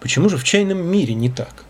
Почему 0.01 0.27
же 0.27 0.38
в 0.38 0.43
чайном 0.43 0.86
мире 0.86 1.13
не 1.13 1.29
так? 1.29 1.63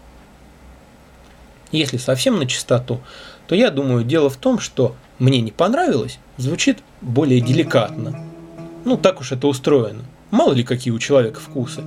Если 1.71 1.97
совсем 1.97 2.39
на 2.39 2.47
чистоту, 2.47 2.99
то 3.47 3.53
я 3.53 3.69
думаю, 3.69 4.03
дело 4.03 4.29
в 4.29 4.37
том, 4.37 4.59
что 4.59 4.95
«мне 5.19 5.39
не 5.41 5.51
понравилось» 5.51 6.17
звучит 6.37 6.79
более 7.01 7.41
деликатно. 7.41 8.25
Ну, 8.85 8.97
так 8.97 9.21
уж 9.21 9.31
это 9.31 9.47
устроено. 9.47 10.03
Мало 10.31 10.53
ли 10.53 10.63
какие 10.63 10.91
у 10.91 10.99
человека 10.99 11.39
вкусы. 11.39 11.83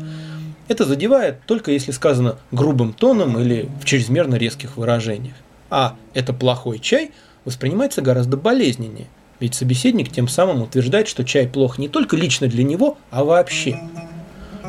Это 0.69 0.85
задевает 0.85 1.41
только 1.47 1.71
если 1.71 1.93
сказано 1.93 2.39
грубым 2.51 2.93
тоном 2.93 3.39
или 3.39 3.69
в 3.81 3.85
чрезмерно 3.85 4.35
резких 4.35 4.77
выражениях. 4.77 5.37
А 5.71 5.97
«это 6.15 6.33
плохой 6.33 6.79
чай» 6.79 7.13
воспринимается 7.45 8.03
гораздо 8.03 8.37
болезненнее, 8.37 9.07
ведь 9.39 9.55
собеседник 9.55 10.11
тем 10.11 10.29
самым 10.29 10.63
утверждает, 10.63 11.09
что 11.09 11.25
чай 11.25 11.47
плох 11.47 11.79
не 11.79 11.89
только 11.89 12.17
лично 12.17 12.49
для 12.49 12.65
него, 12.65 12.99
а 13.11 13.25
вообще. 13.25 13.81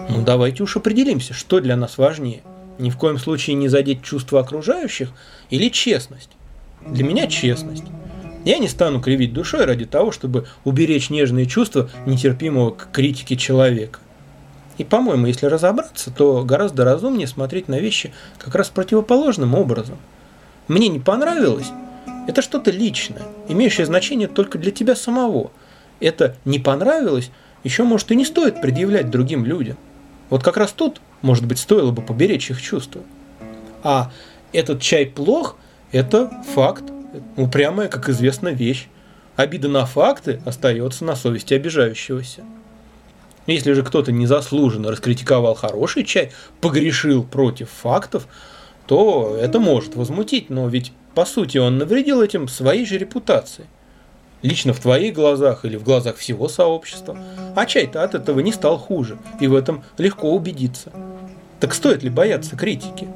Ну 0.10 0.22
давайте 0.24 0.64
уж 0.64 0.76
определимся, 0.78 1.34
что 1.34 1.60
для 1.60 1.76
нас 1.76 1.98
важнее. 1.98 2.42
Ни 2.78 2.90
в 2.90 2.98
коем 2.98 3.18
случае 3.18 3.56
не 3.56 3.68
задеть 3.68 4.04
чувства 4.04 4.42
окружающих 4.42 5.12
или 5.50 5.70
честность. 5.70 6.30
Для 6.86 7.04
меня 7.04 7.28
честность. 7.28 7.86
Я 8.46 8.60
не 8.60 8.68
стану 8.68 9.02
кривить 9.02 9.34
душой 9.34 9.66
ради 9.66 9.86
того, 9.86 10.12
чтобы 10.12 10.48
уберечь 10.64 11.10
нежные 11.10 11.48
чувства 11.48 11.90
нетерпимого 12.06 12.72
к 12.72 12.92
критике 12.92 13.36
человека. 13.36 14.00
И, 14.78 14.84
по-моему, 14.84 15.26
если 15.26 15.48
разобраться, 15.48 16.12
то 16.12 16.44
гораздо 16.44 16.84
разумнее 16.84 17.28
смотреть 17.28 17.68
на 17.68 17.80
вещи 17.80 18.14
как 18.38 18.56
раз 18.56 18.70
противоположным 18.70 19.56
образом. 19.56 19.98
Мне 20.68 20.88
не 20.88 21.00
понравилось. 21.00 21.72
Это 22.28 22.42
что-то 22.42 22.72
личное, 22.72 23.24
имеющее 23.48 23.86
значение 23.86 24.28
только 24.28 24.58
для 24.58 24.72
тебя 24.72 24.96
самого. 24.96 25.52
Это 26.00 26.36
не 26.46 26.60
понравилось, 26.60 27.32
еще, 27.64 27.84
может, 27.84 28.12
и 28.12 28.16
не 28.16 28.26
стоит 28.26 28.62
предъявлять 28.62 29.10
другим 29.10 29.46
людям. 29.46 29.78
Вот 30.30 30.44
как 30.44 30.58
раз 30.58 30.72
тут 30.72 31.00
Может 31.22 31.46
быть, 31.46 31.58
стоило 31.60 31.92
бы 31.92 32.02
поберечь 32.02 32.52
их 32.52 32.62
чувства. 32.62 33.02
А 33.84 34.12
этот 34.54 34.82
чай 34.82 35.06
плох– 35.06 35.58
это 35.92 36.32
факт, 36.54 36.84
упрямая, 37.36 37.88
как 37.88 38.10
известно, 38.10 38.50
вещь. 38.50 38.88
Обида 39.36 39.68
на 39.68 39.86
факты 39.86 40.42
остается 40.46 41.06
на 41.06 41.16
совести 41.16 41.54
обижающегося. 41.54 42.44
Если 43.48 43.72
же 43.72 43.82
кто-то 43.84 44.12
незаслуженно 44.12 44.92
раскритиковал 44.92 45.56
хороший 45.56 46.04
чай, 46.04 46.32
погрешил 46.60 47.24
против 47.24 47.70
фактов, 47.70 48.28
то 48.86 49.38
это 49.40 49.60
может 49.60 49.96
возмутить, 49.96 50.50
но 50.50 50.68
ведь 50.68 50.92
по 51.16 51.26
сути 51.26 51.58
он 51.58 51.78
навредил 51.78 52.22
этим 52.22 52.48
своей 52.48 52.86
же 52.86 52.98
репутации. 52.98 53.66
Лично 54.44 54.74
в 54.74 54.80
твоих 54.80 55.16
глазах 55.16 55.66
или 55.66 55.78
в 55.78 55.84
глазах 55.84 56.18
всего 56.18 56.48
сообщества. 56.48 57.18
А 57.56 57.66
чай-то 57.66 58.04
от 58.04 58.14
этого 58.14 58.40
не 58.42 58.52
стал 58.52 58.78
хуже, 58.78 59.18
и 59.40 59.48
в 59.48 59.56
этом 59.56 59.84
легко 59.98 60.32
убедиться. 60.32 60.92
Так 61.60 61.74
стоит 61.74 62.04
ли 62.04 62.10
бояться 62.10 62.56
критики? 62.56 63.08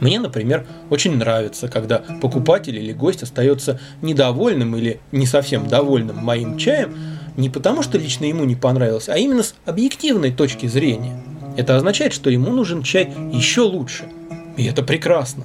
Мне, 0.00 0.20
например, 0.20 0.66
очень 0.90 1.16
нравится, 1.16 1.68
когда 1.68 2.02
покупатель 2.20 2.76
или 2.76 2.92
гость 2.92 3.22
остается 3.22 3.80
недовольным 4.02 4.76
или 4.76 5.00
не 5.10 5.26
совсем 5.26 5.66
довольным 5.66 6.16
моим 6.16 6.58
чаем, 6.58 7.17
не 7.38 7.48
потому 7.48 7.82
что 7.82 7.98
лично 7.98 8.24
ему 8.24 8.44
не 8.44 8.56
понравилось, 8.56 9.08
а 9.08 9.16
именно 9.16 9.44
с 9.44 9.54
объективной 9.64 10.32
точки 10.32 10.66
зрения. 10.66 11.22
Это 11.56 11.76
означает, 11.76 12.12
что 12.12 12.30
ему 12.30 12.50
нужен 12.50 12.82
чай 12.82 13.14
еще 13.32 13.60
лучше. 13.60 14.08
И 14.56 14.64
это 14.64 14.82
прекрасно. 14.82 15.44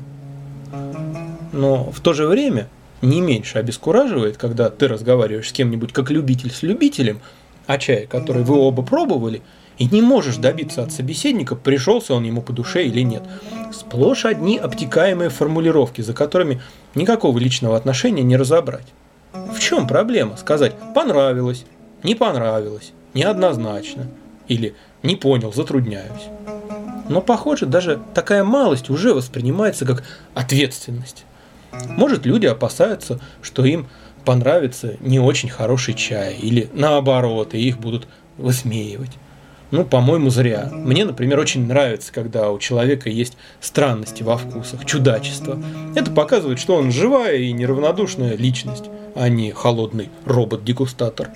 Но 1.52 1.92
в 1.92 2.00
то 2.00 2.14
же 2.14 2.26
время 2.26 2.68
не 3.04 3.22
меньше 3.22 3.60
обескураживает, 3.60 4.38
когда 4.38 4.72
ты 4.72 4.88
разговариваешь 4.88 5.50
с 5.50 5.52
кем-нибудь 5.52 5.94
как 5.94 6.10
любитель 6.10 6.52
с 6.52 6.64
любителем, 6.64 7.22
о 7.68 7.78
чае, 7.78 8.08
который 8.08 8.42
вы 8.42 8.58
оба 8.58 8.82
пробовали, 8.82 9.44
и 9.78 9.86
не 9.86 10.02
можешь 10.02 10.38
добиться 10.38 10.82
от 10.82 10.92
собеседника, 10.92 11.56
пришелся 11.56 12.16
он 12.16 12.24
ему 12.24 12.42
по 12.42 12.54
душе 12.54 12.86
или 12.86 13.02
нет. 13.02 13.22
Сплошь 13.72 14.26
одни 14.26 14.58
обтекаемые 14.58 15.30
формулировки, 15.30 16.02
за 16.02 16.14
которыми 16.14 16.60
никакого 16.96 17.38
личного 17.38 17.78
отношения 17.78 18.24
не 18.24 18.36
разобрать. 18.36 18.88
В 19.34 19.60
чем 19.60 19.88
проблема 19.88 20.38
сказать 20.38 20.74
«понравилось», 20.96 21.66
«не 22.04 22.16
понравилось», 22.16 22.92
«неоднозначно» 23.14 24.08
или 24.48 24.76
«не 25.02 25.16
понял, 25.16 25.52
затрудняюсь». 25.54 26.30
Но, 27.10 27.22
похоже, 27.22 27.66
даже 27.66 28.00
такая 28.14 28.44
малость 28.44 28.90
уже 28.90 29.14
воспринимается 29.14 29.86
как 29.86 30.04
ответственность. 30.34 31.26
Может, 31.90 32.26
люди 32.26 32.46
опасаются, 32.46 33.20
что 33.42 33.66
им 33.66 33.88
понравится 34.26 34.96
не 35.00 35.20
очень 35.20 35.50
хороший 35.50 35.96
чай, 35.96 36.36
или 36.36 36.70
наоборот, 36.74 37.54
и 37.54 37.60
их 37.60 37.80
будут 37.80 38.08
высмеивать. 38.38 39.12
Ну, 39.72 39.84
по-моему, 39.84 40.30
зря. 40.30 40.70
Мне, 40.72 41.04
например, 41.04 41.40
очень 41.40 41.66
нравится, 41.66 42.14
когда 42.14 42.52
у 42.52 42.60
человека 42.60 43.10
есть 43.10 43.36
странности 43.60 44.22
во 44.22 44.38
вкусах, 44.38 44.86
чудачество. 44.86 45.60
Это 45.96 46.12
показывает, 46.12 46.60
что 46.60 46.76
он 46.76 46.92
живая 46.92 47.38
и 47.38 47.52
неравнодушная 47.52 48.38
личность, 48.38 48.86
а 49.16 49.30
не 49.30 49.52
холодный 49.52 50.10
робот-дегустатор. 50.26 51.32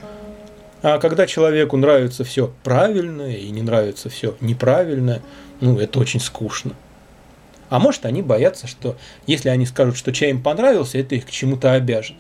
А 0.82 1.00
когда 1.00 1.26
человеку 1.26 1.78
нравится 1.78 2.24
все 2.24 2.54
правильное 2.64 3.36
и 3.36 3.50
не 3.50 3.62
нравится 3.62 4.10
все 4.10 4.36
неправильное, 4.42 5.22
ну, 5.60 5.80
это 5.80 6.00
очень 6.00 6.20
скучно. 6.20 6.74
А 7.70 7.80
может, 7.80 8.06
они 8.06 8.22
боятся, 8.22 8.68
что 8.68 8.96
если 9.26 9.50
они 9.50 9.66
скажут, 9.66 9.98
что 9.98 10.14
чай 10.14 10.30
им 10.30 10.42
понравился, 10.42 11.00
это 11.00 11.16
их 11.16 11.26
к 11.26 11.32
чему-то 11.32 11.74
обяжет. 11.74 12.16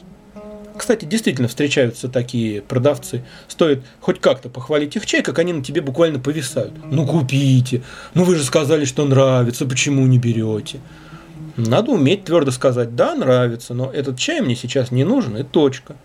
Кстати, 0.75 1.05
действительно 1.05 1.47
встречаются 1.47 2.07
такие 2.07 2.61
продавцы. 2.61 3.23
Стоит 3.47 3.83
хоть 3.99 4.21
как-то 4.21 4.49
похвалить 4.49 4.95
их 4.95 5.05
чай, 5.05 5.23
как 5.23 5.39
они 5.39 5.53
на 5.53 5.63
тебе 5.63 5.81
буквально 5.81 6.19
повисают. 6.19 6.73
Ну 6.85 7.05
купите, 7.05 7.81
ну 8.13 8.23
вы 8.23 8.35
же 8.35 8.43
сказали, 8.43 8.85
что 8.85 9.05
нравится, 9.05 9.65
почему 9.65 10.05
не 10.05 10.19
берете? 10.19 10.79
Надо 11.55 11.91
уметь 11.91 12.25
твердо 12.25 12.51
сказать, 12.51 12.95
да, 12.95 13.15
нравится, 13.15 13.73
но 13.73 13.91
этот 13.91 14.19
чай 14.19 14.41
мне 14.41 14.55
сейчас 14.55 14.91
не 14.91 15.03
нужен, 15.03 15.35
и 15.37 15.43
точка. 15.43 15.95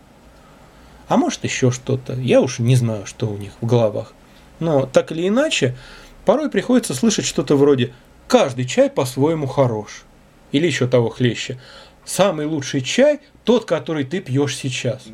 А 1.12 1.18
может 1.18 1.44
еще 1.44 1.70
что-то, 1.70 2.14
я 2.14 2.40
уж 2.40 2.58
не 2.58 2.74
знаю, 2.74 3.04
что 3.04 3.26
у 3.26 3.36
них 3.36 3.52
в 3.60 3.66
головах. 3.66 4.14
Но 4.60 4.86
так 4.86 5.12
или 5.12 5.28
иначе, 5.28 5.76
порой 6.24 6.48
приходится 6.48 6.94
слышать 6.94 7.26
что-то 7.26 7.54
вроде 7.54 7.92
«каждый 8.28 8.64
чай 8.64 8.88
по-своему 8.88 9.46
хорош». 9.46 10.04
Или 10.52 10.66
еще 10.66 10.86
того 10.86 11.10
хлеще– 11.10 11.60
Самый 12.06 12.46
лучший 12.46 12.80
чай– 12.80 13.20
тот, 13.44 13.66
который 13.66 14.04
ты 14.04 14.20
пьешь 14.20 14.56
сейчас. 14.56 15.04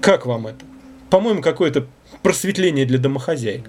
Как 0.00 0.26
вам 0.26 0.46
это? 0.46 0.64
По-моему, 1.10 1.42
какое-то 1.42 1.88
просветление 2.22 2.86
для 2.86 2.98
домохозяек. 2.98 3.68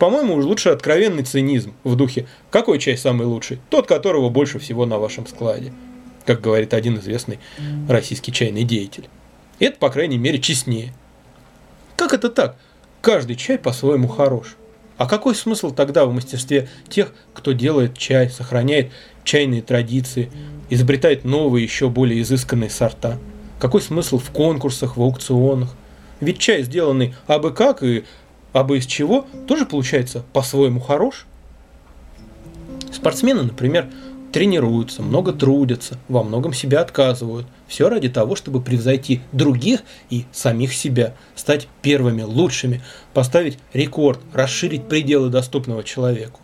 По-моему, 0.00 0.34
уж 0.34 0.44
лучше 0.44 0.70
откровенный 0.70 1.22
цинизм 1.22 1.74
в 1.84 1.94
духе 1.94 2.26
«Какой 2.50 2.80
чай 2.80 2.98
самый 2.98 3.28
лучший? 3.28 3.60
Тот, 3.70 3.86
которого 3.86 4.30
больше 4.30 4.58
всего 4.58 4.84
на 4.84 4.98
вашем 4.98 5.28
складе», 5.28 5.72
как 6.26 6.40
говорит 6.40 6.74
один 6.74 6.98
известный 6.98 7.38
российский 7.88 8.32
чайный 8.32 8.64
деятель. 8.64 9.08
Это, 9.62 9.78
по 9.78 9.90
крайней 9.90 10.18
мере, 10.18 10.40
честнее. 10.40 10.92
Как 11.96 12.12
это 12.14 12.30
так? 12.30 12.56
Каждый 13.00 13.36
чай 13.36 13.58
по-своему 13.58 14.08
хорош. 14.08 14.56
А 14.98 15.06
какой 15.06 15.36
смысл 15.36 15.70
тогда 15.70 16.04
в 16.04 16.12
мастерстве 16.12 16.68
тех, 16.88 17.12
кто 17.32 17.52
делает 17.52 17.96
чай, 17.96 18.28
сохраняет 18.28 18.90
чайные 19.22 19.62
традиции, 19.62 20.32
изобретает 20.68 21.24
новые, 21.24 21.62
еще 21.62 21.88
более 21.88 22.20
изысканные 22.22 22.70
сорта? 22.70 23.20
Какой 23.60 23.80
смысл 23.80 24.18
в 24.18 24.32
конкурсах, 24.32 24.96
в 24.96 25.00
аукционах? 25.00 25.76
Ведь 26.18 26.40
чай, 26.40 26.64
сделанный 26.64 27.14
абы 27.28 27.52
как 27.52 27.84
и 27.84 28.02
абы 28.52 28.78
из 28.78 28.86
чего, 28.86 29.28
тоже 29.46 29.64
получается 29.64 30.24
по-своему 30.32 30.80
хорош. 30.80 31.24
Спортсмены, 32.92 33.44
например, 33.44 33.88
тренируются, 34.32 35.02
много 35.02 35.32
трудятся, 35.32 35.98
во 36.08 36.24
многом 36.24 36.54
себя 36.54 36.80
отказывают. 36.80 37.46
Все 37.68 37.88
ради 37.88 38.08
того, 38.08 38.34
чтобы 38.34 38.60
превзойти 38.60 39.20
других 39.32 39.82
и 40.10 40.24
самих 40.32 40.72
себя, 40.72 41.14
стать 41.36 41.68
первыми, 41.82 42.22
лучшими, 42.22 42.82
поставить 43.14 43.58
рекорд, 43.72 44.20
расширить 44.32 44.88
пределы 44.88 45.28
доступного 45.28 45.84
человеку. 45.84 46.40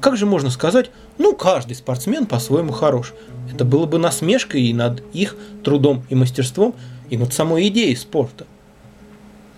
Как 0.00 0.16
же 0.16 0.24
можно 0.24 0.50
сказать, 0.50 0.90
ну 1.18 1.34
каждый 1.34 1.74
спортсмен 1.74 2.26
по-своему 2.26 2.72
хорош. 2.72 3.12
Это 3.52 3.64
было 3.64 3.86
бы 3.86 3.98
насмешкой 3.98 4.62
и 4.62 4.72
над 4.72 5.02
их 5.12 5.36
трудом 5.64 6.04
и 6.08 6.14
мастерством, 6.14 6.74
и 7.10 7.16
над 7.16 7.34
самой 7.34 7.68
идеей 7.68 7.96
спорта. 7.96 8.46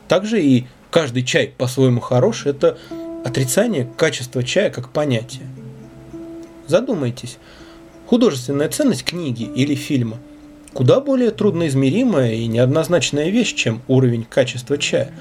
Также 0.09 0.43
и 0.43 0.67
каждый 0.91 1.23
чай 1.23 1.55
по-своему 1.57 2.01
хорош– 2.01 2.45
это 2.47 2.79
отрицание 3.25 3.89
качества 3.97 4.43
чая 4.43 4.71
как 4.71 4.91
понятия. 4.91 5.47
Задумайтесь, 6.67 7.39
художественная 8.07 8.69
ценность 8.69 9.05
книги 9.05 9.45
или 9.45 9.75
фильма 9.75 10.19
куда 10.73 11.01
более 11.01 11.31
трудноизмеримая 11.31 12.35
и 12.35 12.47
неоднозначная 12.47 13.31
вещь, 13.31 13.55
чем 13.55 13.83
уровень 13.89 14.25
качества 14.25 14.79
чая. 14.79 15.13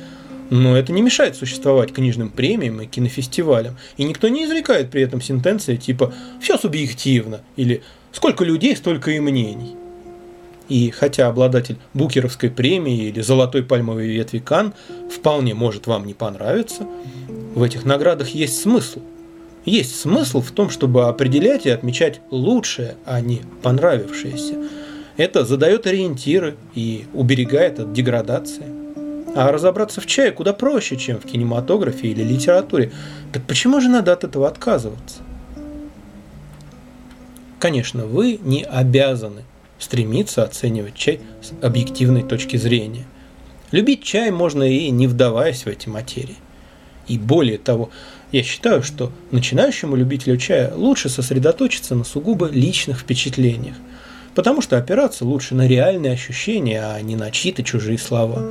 Но 0.50 0.76
это 0.76 0.92
не 0.92 1.02
мешает 1.02 1.36
существовать 1.36 1.94
книжным 1.94 2.30
премиям 2.30 2.82
и 2.82 2.86
кинофестивалям. 2.86 3.78
И 3.98 4.04
никто 4.04 4.28
не 4.28 4.46
изрекает 4.46 4.92
при 4.92 5.02
этом 5.02 5.22
сентенции 5.22 5.78
типа 5.78 6.14
«все 6.42 6.58
субъективно» 6.58 7.42
или 7.56 7.82
«сколько 8.12 8.44
людей, 8.44 8.76
столько 8.76 9.12
и 9.12 9.20
мнений». 9.20 9.76
И 10.68 10.90
хотя 10.90 11.28
обладатель 11.28 11.78
Букеровской 11.94 12.50
премии 12.50 13.08
или 13.08 13.22
Золотой 13.22 13.64
пальмовой 13.64 14.08
ветви 14.08 14.40
Кан 14.40 14.74
вполне 15.14 15.54
может 15.54 15.88
вам 15.88 16.06
не 16.06 16.14
понравиться, 16.14 16.88
в 17.56 17.62
этих 17.62 17.84
наградах 17.84 18.30
есть 18.30 18.62
смысл. 18.62 19.02
Есть 19.66 20.00
смысл 20.00 20.42
в 20.42 20.52
том, 20.52 20.70
чтобы 20.70 21.08
определять 21.08 21.66
и 21.66 21.70
отмечать 21.70 22.22
лучшее, 22.32 22.96
а 23.06 23.22
не 23.22 23.42
понравившееся. 23.62 24.56
Это 25.18 25.46
задает 25.46 25.86
ориентиры 25.86 26.56
и 26.74 27.06
уберегает 27.14 27.80
от 27.80 27.94
деградации. 27.94 28.66
А 29.36 29.52
разобраться 29.52 30.02
в 30.02 30.08
чае 30.08 30.32
куда 30.32 30.54
проще, 30.54 30.98
чем 30.98 31.20
в 31.20 31.26
кинематографе 31.26 32.08
или 32.08 32.24
литературе. 32.24 32.92
Так 33.32 33.44
почему 33.44 33.80
же 33.80 33.88
надо 33.88 34.14
от 34.14 34.24
этого 34.24 34.48
отказываться? 34.48 35.22
Конечно, 37.60 38.06
вы 38.06 38.40
не 38.42 38.64
обязаны 38.64 39.44
стремиться 39.78 40.44
оценивать 40.44 40.96
чай 40.96 41.22
с 41.42 41.54
объективной 41.64 42.24
точки 42.24 42.58
зрения. 42.58 43.06
Любить 43.72 44.04
чай 44.04 44.32
можно 44.32 44.64
и 44.64 44.90
не 44.90 45.08
вдаваясь 45.08 45.66
в 45.66 45.68
эти 45.68 45.88
материи. 45.88 46.38
И 47.08 47.18
более 47.18 47.58
того, 47.58 47.90
я 48.32 48.44
считаю, 48.44 48.82
что 48.82 49.12
начинающему 49.32 49.96
любителю 49.96 50.38
чая 50.38 50.74
лучше 50.74 51.10
сосредоточиться 51.10 51.96
на 51.96 52.04
сугубо 52.04 52.48
личных 52.48 53.00
впечатлениях, 53.00 53.76
потому 54.36 54.62
что 54.62 54.78
опираться 54.78 55.26
лучше 55.26 55.56
на 55.56 55.68
реальные 55.68 56.14
ощущения, 56.14 56.82
а 56.82 57.02
не 57.02 57.16
на 57.16 57.32
чьи-то 57.32 57.64
чужие 57.64 57.98
слова. 57.98 58.44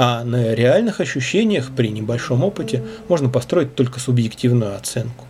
А 0.00 0.22
на 0.22 0.54
реальных 0.54 1.00
ощущениях 1.00 1.72
при 1.74 1.88
небольшом 1.88 2.44
опыте 2.44 2.84
можно 3.08 3.28
построить 3.28 3.74
только 3.74 3.98
субъективную 3.98 4.76
оценку. 4.76 5.26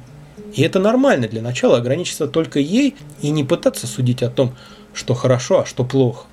И 0.55 0.63
это 0.63 0.79
нормально 0.79 1.27
для 1.27 1.41
начала 1.41 1.79
ограничиться 1.79 2.27
только 2.27 2.59
ей 2.59 2.95
и 3.23 3.31
не 3.31 3.45
пытаться 3.45 3.87
судить 3.87 4.23
о 4.23 4.29
том, 4.29 4.55
что 4.93 5.15
хорошо, 5.15 5.61
а 5.61 5.67
что 5.67 5.85
плохо. 5.85 6.27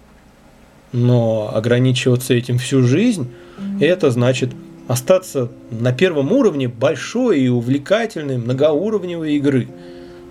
Но 0.92 1.50
ограничиваться 1.54 2.34
этим 2.34 2.58
всю 2.58 2.84
жизнь, 2.84 3.32
это 3.80 4.12
значит 4.12 4.50
остаться 4.88 5.50
на 5.72 5.92
первом 5.92 6.32
уровне 6.32 6.68
большой 6.68 7.42
и 7.42 7.48
увлекательной 7.48 8.38
многоуровневой 8.38 9.36
игры, 9.36 9.68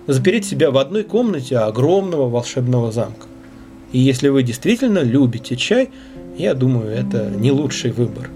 запереть 0.07 0.45
себя 0.45 0.71
в 0.71 0.77
одной 0.77 1.03
комнате 1.03 1.57
огромного 1.57 2.29
волшебного 2.29 2.91
замка. 2.91 3.27
И 3.91 3.99
если 3.99 4.29
вы 4.29 4.43
действительно 4.43 4.99
любите 4.99 5.55
чай, 5.55 5.89
я 6.37 6.53
думаю, 6.53 6.89
это 6.89 7.29
не 7.29 7.51
лучший 7.51 7.91
выбор. 7.91 8.29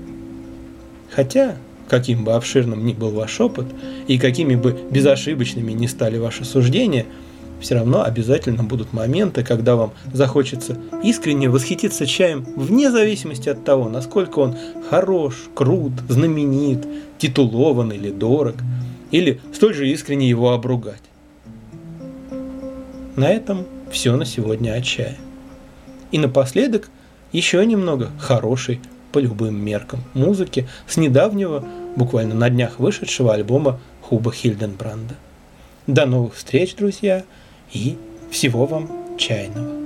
Хотя, 1.09 1.57
каким 1.87 2.23
бы 2.23 2.33
обширным 2.33 2.85
ни 2.85 2.93
был 2.93 3.11
ваш 3.11 3.39
опыт, 3.39 3.65
и 4.07 4.17
какими 4.17 4.55
бы 4.55 4.77
безошибочными 4.89 5.71
ни 5.71 5.87
стали 5.87 6.17
ваши 6.17 6.45
суждения– 6.45 7.05
все 7.59 7.75
равно 7.75 8.03
обязательно 8.03 8.63
будут 8.63 8.93
моменты, 8.93 9.43
когда 9.43 9.75
вам 9.75 9.91
захочется 10.13 10.77
искренне 11.03 11.49
восхититься 11.49 12.05
чаем, 12.05 12.45
вне 12.55 12.91
зависимости 12.91 13.49
от 13.49 13.63
того, 13.63 13.89
насколько 13.89 14.39
он 14.39 14.55
хорош, 14.89 15.49
крут, 15.53 15.93
знаменит, 16.07 16.87
титулован 17.17 17.91
или 17.91 18.09
дорог, 18.11 18.55
или 19.11 19.39
столь 19.53 19.73
же 19.73 19.89
искренне 19.89 20.29
его 20.29 20.51
обругать. 20.51 21.01
На 23.15 23.29
этом 23.29 23.65
все 23.91 24.15
на 24.15 24.25
сегодня 24.25 24.73
о 24.73 24.81
чае. 24.81 25.17
И 26.11 26.17
напоследок 26.17 26.89
еще 27.31 27.65
немного 27.65 28.09
хорошей 28.19 28.79
по 29.11 29.19
любым 29.19 29.55
меркам 29.55 30.03
музыки 30.13 30.67
с 30.87 30.97
недавнего, 30.97 31.65
буквально 31.95 32.35
на 32.35 32.49
днях 32.49 32.79
вышедшего 32.79 33.33
альбома 33.33 33.79
Хуба 34.01 34.31
Хильденбранда. 34.31 35.15
До 35.87 36.05
новых 36.05 36.35
встреч, 36.35 36.75
друзья! 36.75 37.23
И 37.73 37.97
всего 38.31 38.65
вам 38.65 39.17
чайного. 39.17 39.78